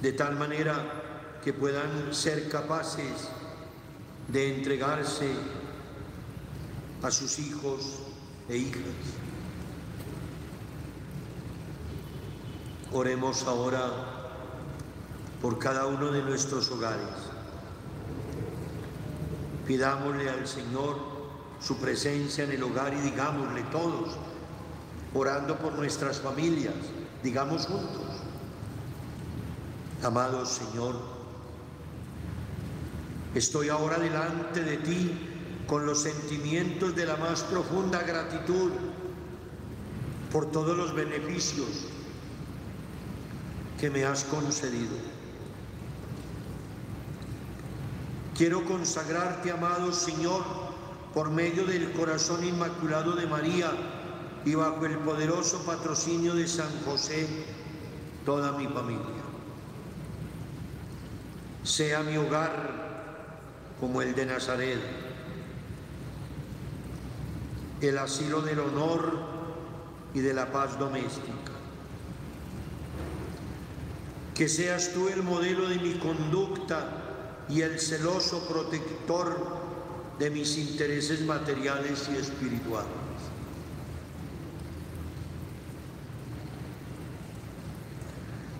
de 0.00 0.12
tal 0.12 0.36
manera 0.36 1.40
que 1.42 1.52
puedan 1.52 2.14
ser 2.14 2.48
capaces 2.48 3.28
de 4.28 4.56
entregarse 4.56 5.30
a 7.02 7.10
sus 7.10 7.38
hijos 7.40 7.98
e 8.48 8.56
hijas. 8.56 8.82
Oremos 12.94 13.44
ahora 13.46 13.90
por 15.40 15.58
cada 15.58 15.86
uno 15.86 16.12
de 16.12 16.22
nuestros 16.22 16.70
hogares. 16.70 17.08
Pidámosle 19.66 20.28
al 20.28 20.46
Señor 20.46 20.98
su 21.58 21.78
presencia 21.78 22.44
en 22.44 22.52
el 22.52 22.62
hogar 22.62 22.92
y 22.92 23.00
digámosle 23.00 23.62
todos, 23.72 24.18
orando 25.14 25.58
por 25.58 25.72
nuestras 25.72 26.20
familias, 26.20 26.74
digamos 27.22 27.66
juntos, 27.66 28.02
amado 30.02 30.44
Señor, 30.44 30.96
estoy 33.34 33.70
ahora 33.70 33.98
delante 33.98 34.64
de 34.64 34.76
ti 34.76 35.64
con 35.66 35.86
los 35.86 36.02
sentimientos 36.02 36.94
de 36.94 37.06
la 37.06 37.16
más 37.16 37.42
profunda 37.44 38.02
gratitud 38.02 38.72
por 40.30 40.50
todos 40.50 40.76
los 40.76 40.94
beneficios 40.94 41.91
que 43.82 43.90
me 43.90 44.04
has 44.04 44.22
concedido. 44.22 44.94
Quiero 48.36 48.64
consagrarte, 48.64 49.50
amado 49.50 49.92
Señor, 49.92 50.44
por 51.12 51.30
medio 51.30 51.66
del 51.66 51.90
corazón 51.90 52.44
inmaculado 52.44 53.16
de 53.16 53.26
María 53.26 53.72
y 54.44 54.54
bajo 54.54 54.86
el 54.86 54.98
poderoso 54.98 55.66
patrocinio 55.66 56.36
de 56.36 56.46
San 56.46 56.68
José, 56.84 57.26
toda 58.24 58.52
mi 58.52 58.68
familia. 58.68 59.24
Sea 61.64 62.04
mi 62.04 62.16
hogar 62.16 63.40
como 63.80 64.00
el 64.00 64.14
de 64.14 64.26
Nazaret, 64.26 64.78
el 67.80 67.98
asilo 67.98 68.42
del 68.42 68.60
honor 68.60 69.18
y 70.14 70.20
de 70.20 70.34
la 70.34 70.52
paz 70.52 70.78
doméstica. 70.78 71.51
Que 74.34 74.48
seas 74.48 74.92
tú 74.92 75.08
el 75.08 75.22
modelo 75.22 75.68
de 75.68 75.76
mi 75.76 75.94
conducta 75.94 77.44
y 77.48 77.60
el 77.60 77.78
celoso 77.78 78.46
protector 78.48 79.62
de 80.18 80.30
mis 80.30 80.56
intereses 80.56 81.20
materiales 81.22 82.08
y 82.12 82.16
espirituales. 82.16 82.88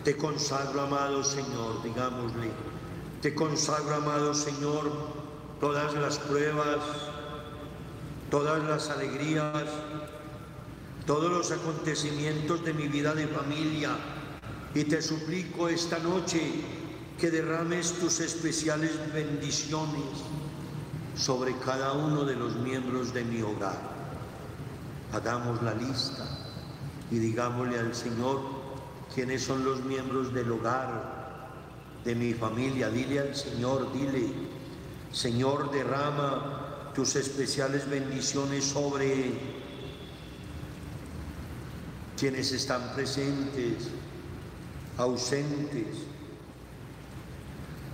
Te 0.05 0.17
consagro, 0.17 0.81
amado 0.81 1.23
Señor, 1.23 1.83
digámosle, 1.85 2.51
te 3.21 3.35
consagro, 3.35 3.95
amado 3.95 4.35
Señor, 4.35 4.91
todas 5.61 5.95
las 5.95 6.19
pruebas, 6.19 6.79
todas 8.29 8.65
las 8.65 8.91
alegrías, 8.91 9.69
todos 11.07 11.31
los 11.31 11.53
acontecimientos 11.53 12.65
de 12.65 12.75
mi 12.75 12.89
vida 12.89 13.15
de 13.15 13.29
familia, 13.29 13.91
y 14.75 14.85
te 14.85 15.03
suplico 15.03 15.69
esta 15.69 15.99
noche 15.99 16.41
que 17.19 17.31
derrames 17.31 17.93
tus 17.93 18.21
especiales 18.21 18.93
bendiciones 19.13 20.03
sobre 21.15 21.57
cada 21.59 21.93
uno 21.93 22.25
de 22.25 22.37
los 22.37 22.57
miembros 22.57 23.13
de 23.13 23.25
mi 23.25 23.43
hogar. 23.43 23.79
Hagamos 25.13 25.63
la 25.63 25.75
lista 25.75 26.27
y 27.11 27.19
digámosle 27.19 27.79
al 27.79 27.95
Señor 27.95 28.41
quiénes 29.15 29.43
son 29.43 29.63
los 29.65 29.85
miembros 29.85 30.33
del 30.33 30.51
hogar 30.51 31.23
de 32.05 32.15
mi 32.15 32.33
familia. 32.33 32.89
Dile 32.89 33.21
al 33.21 33.37
Señor, 33.37 33.93
dile, 33.93 34.33
Señor, 35.13 35.71
derrama 35.71 36.91
tus 36.95 37.15
especiales 37.17 37.89
bendiciones 37.89 38.65
sobre 38.65 39.33
quienes 42.19 42.53
están 42.53 42.95
presentes, 42.95 43.89
ausentes, 44.99 45.87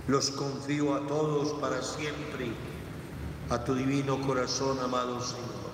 los 0.07 0.31
confío 0.31 0.95
a 0.95 1.07
todos 1.07 1.59
para 1.59 1.81
siempre, 1.81 2.51
a 3.49 3.63
tu 3.63 3.75
divino 3.75 4.19
corazón, 4.25 4.79
amado 4.79 5.21
Señor. 5.21 5.69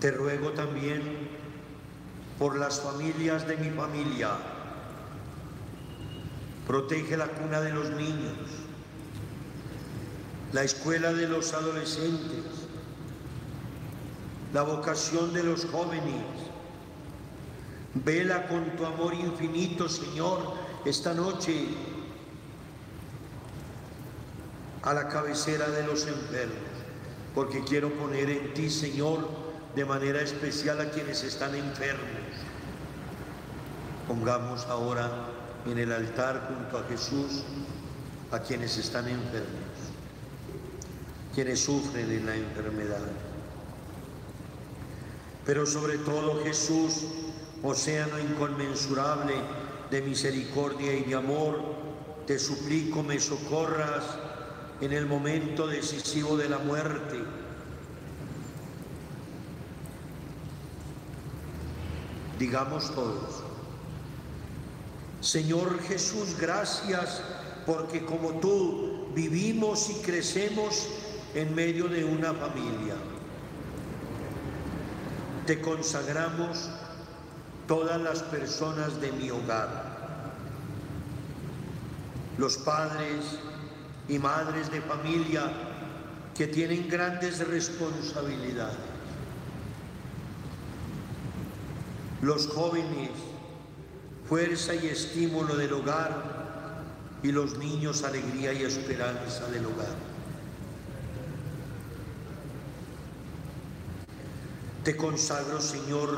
Te 0.00 0.12
ruego 0.12 0.50
también 0.52 1.02
por 2.38 2.56
las 2.56 2.80
familias 2.80 3.46
de 3.48 3.56
mi 3.56 3.70
familia. 3.70 4.30
Protege 6.66 7.16
la 7.16 7.26
cuna 7.26 7.60
de 7.60 7.72
los 7.72 7.90
niños, 7.90 8.36
la 10.52 10.62
escuela 10.62 11.12
de 11.12 11.26
los 11.26 11.52
adolescentes, 11.54 12.57
la 14.52 14.62
vocación 14.62 15.32
de 15.32 15.42
los 15.42 15.66
jóvenes, 15.66 16.24
Vela 17.94 18.46
con 18.48 18.64
tu 18.76 18.84
amor 18.84 19.14
infinito, 19.14 19.88
Señor, 19.88 20.54
esta 20.84 21.14
noche 21.14 21.68
a 24.82 24.94
la 24.94 25.08
cabecera 25.08 25.68
de 25.68 25.84
los 25.84 26.06
enfermos, 26.06 26.56
porque 27.34 27.64
quiero 27.64 27.90
poner 27.94 28.30
en 28.30 28.54
ti, 28.54 28.70
Señor, 28.70 29.28
de 29.74 29.84
manera 29.84 30.20
especial 30.20 30.80
a 30.80 30.90
quienes 30.90 31.24
están 31.24 31.54
enfermos. 31.54 32.06
Pongamos 34.06 34.66
ahora 34.66 35.10
en 35.66 35.78
el 35.78 35.92
altar 35.92 36.48
junto 36.48 36.78
a 36.78 36.84
Jesús 36.88 37.42
a 38.30 38.38
quienes 38.38 38.76
están 38.76 39.08
enfermos, 39.08 39.48
quienes 41.34 41.64
sufren 41.64 42.10
en 42.10 42.26
la 42.26 42.36
enfermedad. 42.36 43.27
Pero 45.48 45.64
sobre 45.64 45.96
todo 45.96 46.44
Jesús, 46.44 47.06
océano 47.62 48.20
inconmensurable 48.20 49.32
de 49.90 50.02
misericordia 50.02 50.92
y 50.92 51.04
de 51.04 51.14
amor, 51.14 51.58
te 52.26 52.38
suplico 52.38 53.02
me 53.02 53.18
socorras 53.18 54.04
en 54.82 54.92
el 54.92 55.06
momento 55.06 55.66
decisivo 55.66 56.36
de 56.36 56.50
la 56.50 56.58
muerte. 56.58 57.22
Digamos 62.38 62.94
todos, 62.94 63.42
Señor 65.22 65.80
Jesús, 65.84 66.36
gracias 66.38 67.22
porque 67.64 68.04
como 68.04 68.32
tú 68.32 69.08
vivimos 69.14 69.88
y 69.88 69.94
crecemos 70.02 70.88
en 71.34 71.54
medio 71.54 71.88
de 71.88 72.04
una 72.04 72.34
familia. 72.34 72.96
Te 75.48 75.62
consagramos 75.62 76.68
todas 77.66 77.98
las 77.98 78.22
personas 78.22 79.00
de 79.00 79.10
mi 79.12 79.30
hogar, 79.30 79.70
los 82.36 82.58
padres 82.58 83.38
y 84.10 84.18
madres 84.18 84.70
de 84.70 84.82
familia 84.82 85.50
que 86.36 86.48
tienen 86.48 86.86
grandes 86.86 87.38
responsabilidades, 87.48 88.76
los 92.20 92.46
jóvenes, 92.48 93.12
fuerza 94.28 94.74
y 94.74 94.88
estímulo 94.88 95.56
del 95.56 95.72
hogar, 95.72 96.44
y 97.22 97.32
los 97.32 97.56
niños 97.56 98.04
alegría 98.04 98.52
y 98.52 98.64
esperanza 98.64 99.46
del 99.46 99.64
hogar. 99.64 100.07
Te 104.88 104.96
consagro, 104.96 105.60
Señor, 105.60 106.08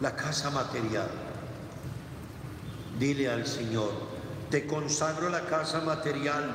la 0.00 0.14
casa 0.14 0.50
material. 0.50 1.10
Dile 2.96 3.28
al 3.28 3.44
Señor, 3.44 3.90
te 4.50 4.68
consagro 4.68 5.28
la 5.30 5.46
casa 5.46 5.80
material, 5.80 6.54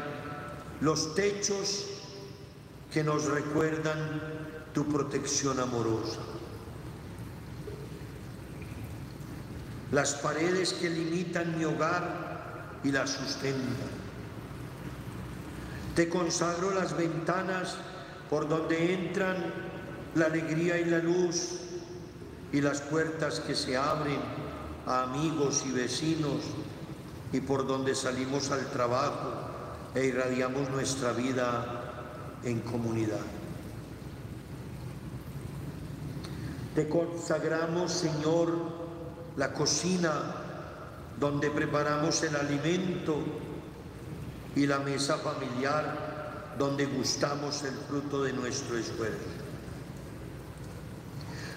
los 0.79 1.15
techos 1.15 1.83
que 2.93 3.03
nos 3.03 3.25
recuerdan 3.25 4.21
tu 4.73 4.87
protección 4.87 5.59
amorosa. 5.59 6.21
Las 9.91 10.13
paredes 10.13 10.71
que 10.71 10.89
limitan 10.89 11.57
mi 11.57 11.65
hogar 11.65 12.79
y 12.85 12.91
la 12.93 13.05
sustenta. 13.05 13.83
Te 15.93 16.07
consagro 16.07 16.73
las 16.73 16.95
ventanas 16.95 17.75
por 18.29 18.47
donde 18.47 18.93
entran 18.93 19.66
la 20.17 20.25
alegría 20.25 20.77
y 20.79 20.85
la 20.85 20.99
luz 20.99 21.59
y 22.51 22.61
las 22.61 22.81
puertas 22.81 23.39
que 23.39 23.55
se 23.55 23.77
abren 23.77 24.19
a 24.85 25.03
amigos 25.03 25.63
y 25.65 25.71
vecinos 25.71 26.41
y 27.31 27.41
por 27.41 27.67
donde 27.67 27.93
salimos 27.93 28.51
al 28.51 28.65
trabajo 28.67 29.33
e 29.93 30.05
irradiamos 30.05 30.69
nuestra 30.69 31.11
vida 31.11 32.39
en 32.43 32.61
comunidad. 32.61 33.25
Te 36.73 36.87
consagramos, 36.87 37.91
Señor, 37.91 38.53
la 39.35 39.53
cocina 39.53 40.11
donde 41.19 41.49
preparamos 41.49 42.21
el 42.23 42.35
alimento 42.35 43.17
y 44.55 44.65
la 44.67 44.79
mesa 44.79 45.17
familiar 45.17 46.55
donde 46.57 46.85
gustamos 46.85 47.63
el 47.63 47.73
fruto 47.87 48.23
de 48.23 48.33
nuestro 48.33 48.77
esfuerzo. 48.77 49.46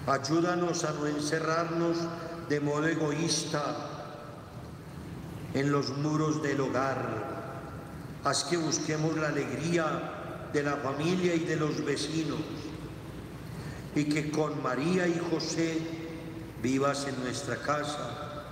Ayúdanos 0.07 0.83
a 0.83 0.93
no 0.93 1.05
encerrarnos 1.05 1.97
de 2.49 2.59
modo 2.59 2.87
egoísta 2.87 3.63
en 5.53 5.71
los 5.71 5.95
muros 5.97 6.41
del 6.41 6.61
hogar. 6.61 7.31
Haz 8.23 8.45
que 8.45 8.57
busquemos 8.57 9.15
la 9.17 9.27
alegría 9.27 10.49
de 10.53 10.63
la 10.63 10.75
familia 10.77 11.35
y 11.35 11.39
de 11.39 11.55
los 11.55 11.83
vecinos 11.85 12.39
y 13.95 14.05
que 14.05 14.31
con 14.31 14.61
María 14.63 15.07
y 15.07 15.21
José 15.31 15.77
vivas 16.63 17.07
en 17.07 17.21
nuestra 17.23 17.57
casa 17.57 18.43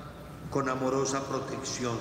con 0.51 0.69
amorosa 0.69 1.23
protección. 1.27 1.97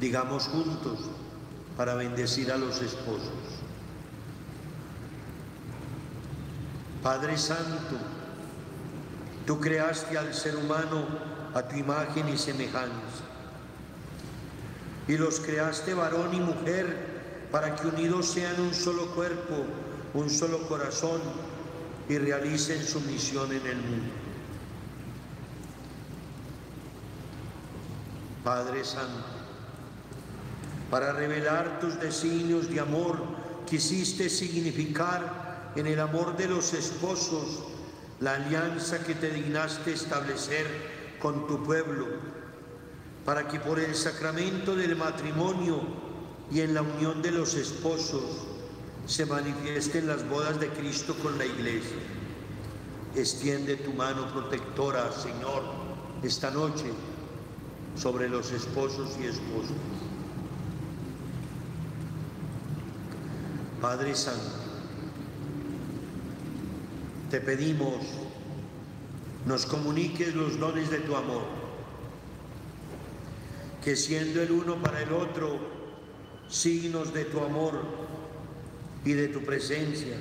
Digamos 0.00 0.44
juntos 0.48 0.98
para 1.76 1.94
bendecir 1.94 2.52
a 2.52 2.56
los 2.56 2.80
esposos. 2.82 3.67
Padre 7.08 7.38
Santo, 7.38 7.96
tú 9.46 9.58
creaste 9.58 10.18
al 10.18 10.34
ser 10.34 10.54
humano 10.56 11.06
a 11.54 11.62
tu 11.62 11.76
imagen 11.76 12.28
y 12.28 12.36
semejanza. 12.36 13.24
Y 15.08 15.16
los 15.16 15.40
creaste 15.40 15.94
varón 15.94 16.34
y 16.34 16.40
mujer 16.40 17.48
para 17.50 17.74
que 17.74 17.86
unidos 17.86 18.30
sean 18.30 18.60
un 18.60 18.74
solo 18.74 19.06
cuerpo, 19.14 19.64
un 20.12 20.28
solo 20.28 20.68
corazón 20.68 21.22
y 22.10 22.18
realicen 22.18 22.84
su 22.84 23.00
misión 23.00 23.52
en 23.52 23.66
el 23.66 23.76
mundo. 23.78 24.12
Padre 28.44 28.84
Santo, 28.84 29.24
para 30.90 31.12
revelar 31.12 31.80
tus 31.80 31.98
designios 31.98 32.68
de 32.68 32.80
amor, 32.80 33.18
quisiste 33.64 34.28
significar 34.28 35.47
en 35.78 35.86
el 35.86 36.00
amor 36.00 36.36
de 36.36 36.48
los 36.48 36.74
esposos 36.74 37.60
la 38.20 38.34
alianza 38.34 38.98
que 39.04 39.14
te 39.14 39.30
dignaste 39.30 39.92
establecer 39.92 40.66
con 41.20 41.46
tu 41.46 41.62
pueblo, 41.62 42.06
para 43.24 43.46
que 43.46 43.60
por 43.60 43.78
el 43.78 43.94
sacramento 43.94 44.74
del 44.74 44.96
matrimonio 44.96 45.80
y 46.50 46.60
en 46.60 46.74
la 46.74 46.82
unión 46.82 47.22
de 47.22 47.30
los 47.30 47.54
esposos 47.54 48.22
se 49.06 49.24
manifieste 49.26 49.98
en 49.98 50.08
las 50.08 50.28
bodas 50.28 50.58
de 50.58 50.68
Cristo 50.68 51.14
con 51.22 51.38
la 51.38 51.46
iglesia. 51.46 51.96
Extiende 53.14 53.76
tu 53.76 53.92
mano 53.92 54.32
protectora, 54.32 55.12
Señor, 55.12 55.62
esta 56.22 56.50
noche 56.50 56.92
sobre 57.96 58.28
los 58.28 58.50
esposos 58.50 59.16
y 59.20 59.26
esposas. 59.26 59.76
Padre 63.80 64.14
Santo, 64.16 64.57
te 67.30 67.40
pedimos 67.40 67.96
nos 69.46 69.66
comuniques 69.66 70.34
los 70.34 70.58
dones 70.58 70.90
de 70.90 70.98
tu 70.98 71.16
amor, 71.16 71.42
que 73.82 73.96
siendo 73.96 74.42
el 74.42 74.50
uno 74.50 74.76
para 74.76 75.02
el 75.02 75.12
otro 75.12 75.58
signos 76.48 77.14
de 77.14 77.24
tu 77.24 77.40
amor, 77.40 78.08
y 79.04 79.12
de 79.12 79.28
tu 79.28 79.40
presencia 79.42 80.16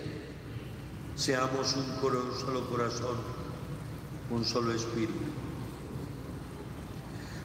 seamos 1.16 1.76
un, 1.76 1.86
solo 2.40 2.70
corazón, 2.70 3.18
un 4.30 4.46
solo 4.46 4.72
espíritu. 4.72 5.14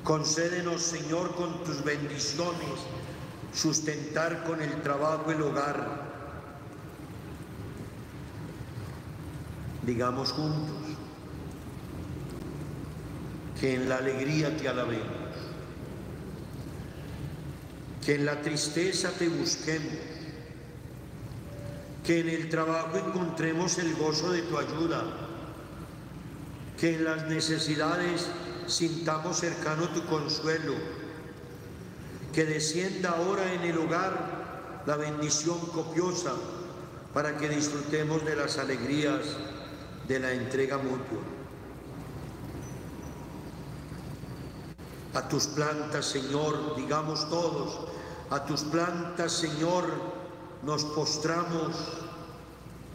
Concédenos, 0.05 0.83
Señor, 0.83 1.35
con 1.35 1.65
tus 1.65 1.83
bendiciones, 1.83 2.81
sustentar 3.55 4.45
con 4.45 4.61
el 4.61 4.83
trabajo 4.83 5.31
el 5.31 5.43
hogar. 5.43 6.12
Digamos 9.83 10.33
juntos 10.33 10.77
que 13.61 13.75
en 13.75 13.89
la 13.89 13.99
alegría 13.99 14.57
te 14.57 14.69
alabemos, 14.69 15.07
que 18.05 18.17
en 18.17 18.25
la 18.25 18.41
tristeza 18.43 19.11
te 19.11 19.29
busquemos, 19.29 19.99
que 22.05 22.21
en 22.21 22.29
el 22.29 22.49
trabajo 22.49 22.97
encontremos 22.99 23.79
el 23.79 23.95
gozo 23.95 24.33
de 24.33 24.43
tu 24.43 24.59
ayuda, 24.59 25.05
que 26.79 26.97
en 26.97 27.05
las 27.05 27.29
necesidades 27.29 28.27
sintamos 28.67 29.39
cercano 29.39 29.89
tu 29.91 30.05
consuelo, 30.07 30.75
que 32.33 32.45
descienda 32.45 33.11
ahora 33.11 33.53
en 33.53 33.63
el 33.63 33.79
hogar 33.79 34.83
la 34.87 34.97
bendición 34.97 35.61
copiosa 35.67 36.33
para 37.15 37.37
que 37.37 37.49
disfrutemos 37.49 38.25
de 38.25 38.35
las 38.35 38.59
alegrías 38.59 39.21
de 40.13 40.21
la 40.21 40.33
entrega 40.33 40.77
mutua. 40.77 41.25
A 45.15 45.27
tus 45.29 45.47
plantas, 45.47 46.05
Señor, 46.05 46.77
digamos 46.77 47.29
todos, 47.31 47.89
a 48.29 48.45
tus 48.45 48.63
plantas, 48.63 49.33
Señor, 49.33 49.85
nos 50.63 50.85
postramos 50.85 51.77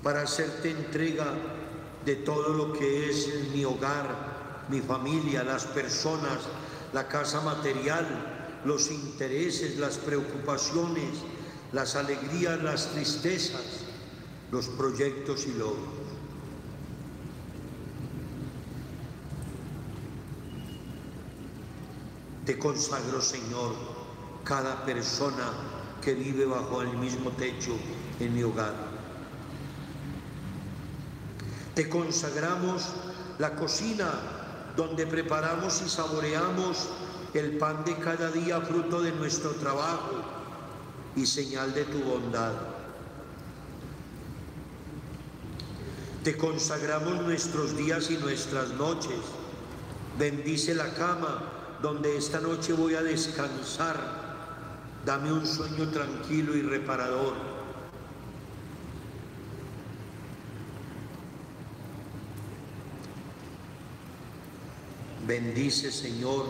para 0.04 0.22
hacerte 0.22 0.70
entrega 0.70 1.34
de 2.06 2.18
todo 2.18 2.50
lo 2.54 2.74
que 2.74 3.10
es 3.10 3.50
mi 3.52 3.66
hogar, 3.66 4.66
mi 4.70 4.82
familia, 4.82 5.44
las 5.44 5.66
personas, 5.66 6.40
la 6.94 7.08
casa 7.08 7.42
material, 7.42 8.06
los 8.64 8.92
intereses, 8.92 9.78
las 9.78 9.98
preocupaciones, 9.98 11.18
las 11.72 11.96
alegrías, 11.96 12.62
las 12.62 12.92
tristezas, 12.92 13.86
los 14.52 14.68
proyectos 14.68 15.48
y 15.48 15.54
logros. 15.54 15.97
Te 22.48 22.58
consagro, 22.58 23.22
Señor, 23.22 23.76
cada 24.46 24.86
persona 24.86 25.52
que 26.02 26.14
vive 26.14 26.46
bajo 26.46 26.82
el 26.82 26.96
mismo 26.98 27.32
techo 27.32 27.76
en 28.22 28.34
mi 28.34 28.42
hogar. 28.42 28.74
Te 31.76 31.90
consagramos 31.90 32.86
la 33.38 33.54
cocina 33.54 34.10
donde 34.78 35.06
preparamos 35.06 35.82
y 35.86 35.90
saboreamos 35.90 36.88
el 37.34 37.58
pan 37.58 37.84
de 37.84 37.98
cada 37.98 38.32
día, 38.32 38.62
fruto 38.62 39.02
de 39.02 39.12
nuestro 39.12 39.52
trabajo 39.56 40.22
y 41.18 41.26
señal 41.26 41.74
de 41.74 41.84
tu 41.84 42.00
bondad. 42.00 42.54
Te 46.24 46.38
consagramos 46.38 47.22
nuestros 47.24 47.76
días 47.76 48.10
y 48.10 48.16
nuestras 48.16 48.70
noches. 48.70 49.20
Bendice 50.18 50.74
la 50.74 50.94
cama 50.94 51.57
donde 51.82 52.18
esta 52.18 52.40
noche 52.40 52.74
voy 52.74 52.96
a 52.96 53.04
descansar. 53.04 54.28
Dame 55.06 55.32
un 55.32 55.46
sueño 55.46 55.90
tranquilo 55.90 56.56
y 56.56 56.62
reparador. 56.62 57.34
Bendice, 65.26 65.92
Señor, 65.92 66.46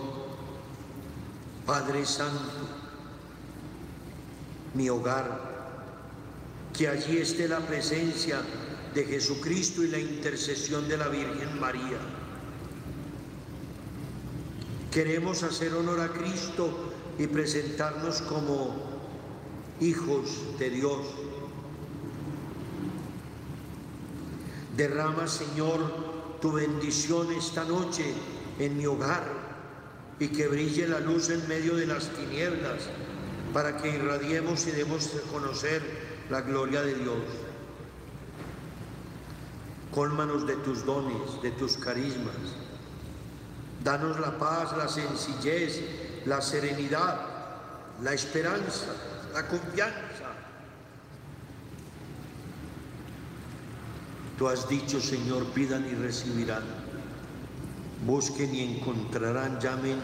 Padre 1.65 2.05
Santo, 2.05 2.51
mi 4.75 4.87
hogar, 4.87 5.41
que 6.77 6.87
allí 6.87 7.17
esté 7.17 7.47
la 7.47 7.59
presencia 7.59 8.39
de 8.93 9.03
Jesucristo 9.03 9.83
y 9.83 9.87
la 9.87 9.97
intercesión 9.97 10.87
de 10.87 10.97
la 10.97 11.07
Virgen 11.07 11.59
María. 11.59 12.16
Queremos 14.97 15.43
hacer 15.43 15.75
honor 15.75 15.99
a 15.99 16.07
Cristo 16.07 16.71
y 17.19 17.27
presentarnos 17.27 18.23
como 18.23 18.75
hijos 19.79 20.57
de 20.57 20.71
Dios. 20.71 21.05
Derrama, 24.75 25.27
Señor, 25.27 26.39
tu 26.41 26.53
bendición 26.53 27.31
esta 27.31 27.63
noche 27.63 28.11
en 28.57 28.75
mi 28.75 28.87
hogar 28.87 29.23
y 30.19 30.29
que 30.29 30.47
brille 30.47 30.87
la 30.87 30.99
luz 30.99 31.29
en 31.29 31.47
medio 31.47 31.75
de 31.75 31.85
las 31.85 32.09
tinieblas 32.09 32.89
para 33.53 33.77
que 33.77 33.89
irradiemos 33.89 34.65
y 34.65 34.71
demos 34.71 35.13
a 35.13 35.31
conocer 35.31 35.83
la 36.31 36.41
gloria 36.41 36.81
de 36.81 36.95
Dios. 36.95 37.21
Cólmanos 39.93 40.47
de 40.47 40.55
tus 40.55 40.83
dones, 40.83 41.39
de 41.43 41.51
tus 41.51 41.77
carismas. 41.77 42.33
Danos 43.87 44.19
la 44.19 44.37
paz, 44.37 44.75
la 44.75 44.89
sencillez, 44.89 45.79
la 46.25 46.41
serenidad, 46.41 47.21
la 48.03 48.11
esperanza, 48.11 48.87
la 49.33 49.47
confianza. 49.47 50.27
Tú 54.37 54.49
has 54.49 54.67
dicho, 54.67 54.99
Señor, 54.99 55.45
pidan 55.53 55.87
y 55.89 55.95
recibirán. 55.95 56.63
Busquen 58.05 58.53
y 58.53 58.75
encontrarán, 58.75 59.57
llamen 59.61 60.01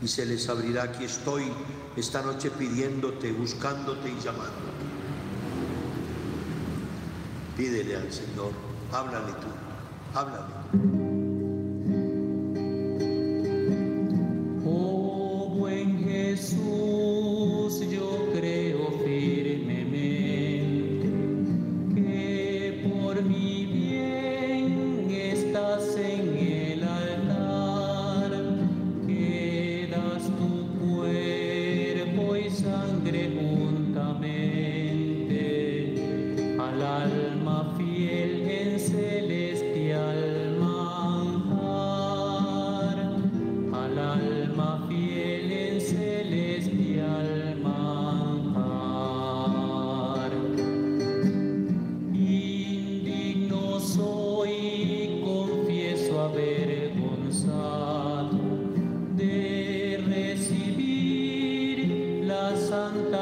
y 0.00 0.08
se 0.08 0.24
les 0.24 0.48
abrirá. 0.48 0.84
Aquí 0.84 1.04
estoy 1.04 1.52
esta 1.98 2.22
noche 2.22 2.50
pidiéndote, 2.52 3.32
buscándote 3.32 4.08
y 4.08 4.18
llamándote. 4.18 4.84
Pídele 7.54 7.96
al 7.96 8.10
Señor, 8.10 8.52
háblale 8.90 9.32
tú, 9.32 10.18
háblale. 10.18 11.03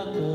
Santa 0.04 0.31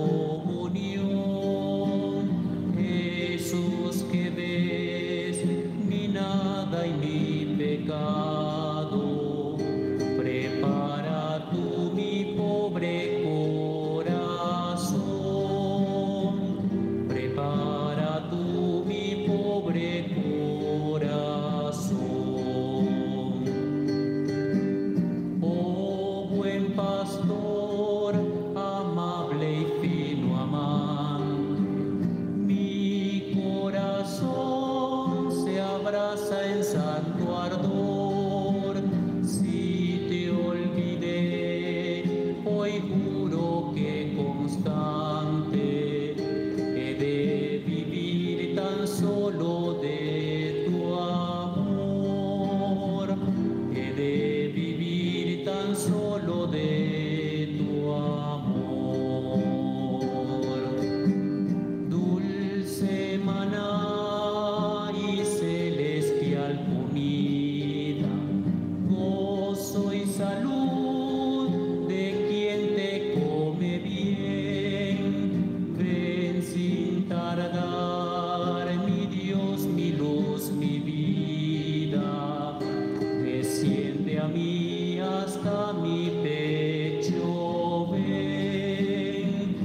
mí 84.38 85.00
hasta 85.00 85.74
mi 85.74 86.12
pecho, 86.24 87.88
ven. 87.92 89.58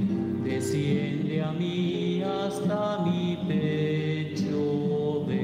Desciende 0.43 1.43
a 1.43 1.51
mí 1.51 2.23
hasta 2.23 2.99
mi 3.05 3.37
pecho, 3.47 5.25
ven. 5.27 5.43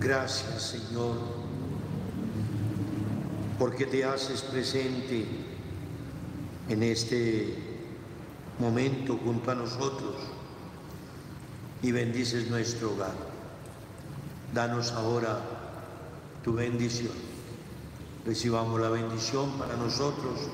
Gracias, 0.00 0.62
Señor, 0.62 1.16
porque 3.58 3.86
te 3.86 4.04
haces 4.04 4.42
presente 4.42 5.24
en 6.68 6.82
este 6.82 7.65
momento 8.58 9.18
junto 9.22 9.50
a 9.50 9.54
nosotros 9.54 10.14
y 11.82 11.92
bendices 11.92 12.48
nuestro 12.50 12.92
hogar. 12.92 13.14
Danos 14.54 14.92
ahora 14.92 15.40
tu 16.42 16.54
bendición. 16.54 17.12
Recibamos 18.24 18.80
la 18.80 18.88
bendición 18.88 19.50
para 19.58 19.76
nosotros 19.76 20.48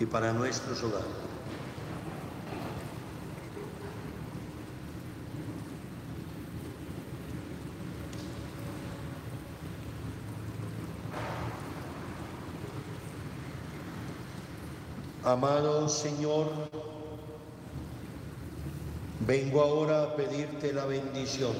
y 0.00 0.06
para 0.06 0.32
nuestros 0.32 0.82
hogares. 0.82 1.06
Amado 15.24 15.90
Señor, 15.90 16.46
vengo 19.28 19.60
ahora 19.60 20.04
a 20.04 20.16
pedirte 20.16 20.72
la 20.72 20.86
bendición. 20.86 21.52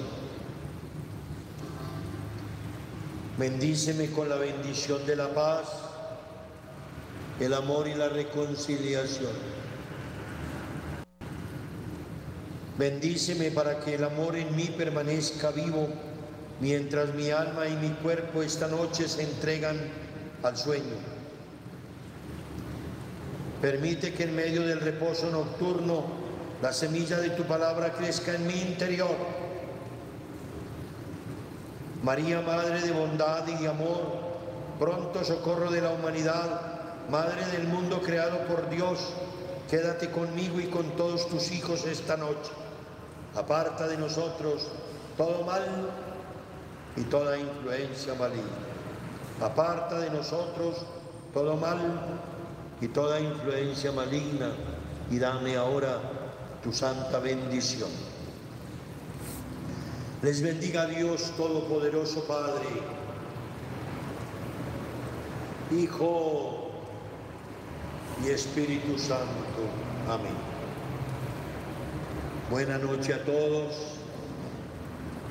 Bendíceme 3.36 4.10
con 4.10 4.30
la 4.30 4.36
bendición 4.36 5.04
de 5.04 5.14
la 5.14 5.28
paz, 5.34 5.68
el 7.38 7.52
amor 7.52 7.86
y 7.86 7.94
la 7.94 8.08
reconciliación. 8.08 9.32
Bendíceme 12.78 13.50
para 13.50 13.80
que 13.80 13.96
el 13.96 14.04
amor 14.04 14.36
en 14.36 14.56
mí 14.56 14.72
permanezca 14.74 15.50
vivo 15.50 15.88
mientras 16.62 17.12
mi 17.12 17.30
alma 17.30 17.68
y 17.68 17.76
mi 17.76 17.90
cuerpo 17.90 18.42
esta 18.42 18.66
noche 18.68 19.06
se 19.08 19.24
entregan 19.24 19.76
al 20.42 20.56
sueño. 20.56 20.96
Permite 23.60 24.14
que 24.14 24.22
en 24.22 24.34
medio 24.34 24.62
del 24.62 24.80
reposo 24.80 25.30
nocturno 25.30 26.17
la 26.62 26.72
semilla 26.72 27.18
de 27.18 27.30
tu 27.30 27.44
palabra 27.44 27.92
crezca 27.92 28.34
en 28.34 28.46
mi 28.46 28.60
interior. 28.60 29.14
María, 32.02 32.40
Madre 32.40 32.80
de 32.80 32.92
bondad 32.92 33.44
y 33.46 33.66
amor, 33.66 34.02
pronto 34.78 35.24
socorro 35.24 35.70
de 35.70 35.80
la 35.80 35.90
humanidad, 35.90 36.60
Madre 37.10 37.46
del 37.46 37.68
mundo 37.68 38.02
creado 38.02 38.38
por 38.46 38.68
Dios, 38.70 39.12
quédate 39.70 40.10
conmigo 40.10 40.60
y 40.60 40.66
con 40.66 40.96
todos 40.96 41.28
tus 41.28 41.52
hijos 41.52 41.86
esta 41.86 42.16
noche. 42.16 42.50
Aparta 43.36 43.86
de 43.86 43.96
nosotros 43.96 44.66
todo 45.16 45.44
mal 45.44 45.62
y 46.96 47.02
toda 47.02 47.38
influencia 47.38 48.14
maligna. 48.14 48.42
Aparta 49.40 50.00
de 50.00 50.10
nosotros 50.10 50.84
todo 51.32 51.56
mal 51.56 51.78
y 52.80 52.88
toda 52.88 53.20
influencia 53.20 53.92
maligna 53.92 54.50
y 55.10 55.18
dame 55.18 55.56
ahora 55.56 56.17
tu 56.62 56.72
santa 56.72 57.18
bendición. 57.18 57.90
Les 60.22 60.42
bendiga 60.42 60.86
Dios 60.86 61.32
Todopoderoso 61.36 62.24
Padre, 62.24 62.66
Hijo 65.70 66.70
y 68.24 68.30
Espíritu 68.30 68.98
Santo. 68.98 69.62
Amén. 70.08 70.34
Buena 72.50 72.78
noche 72.78 73.14
a 73.14 73.24
todos, 73.24 73.74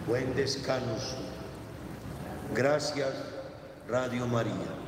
buen 0.07 0.35
descanso. 0.35 1.17
Gracias, 2.53 3.13
Radio 3.89 4.25
María. 4.27 4.86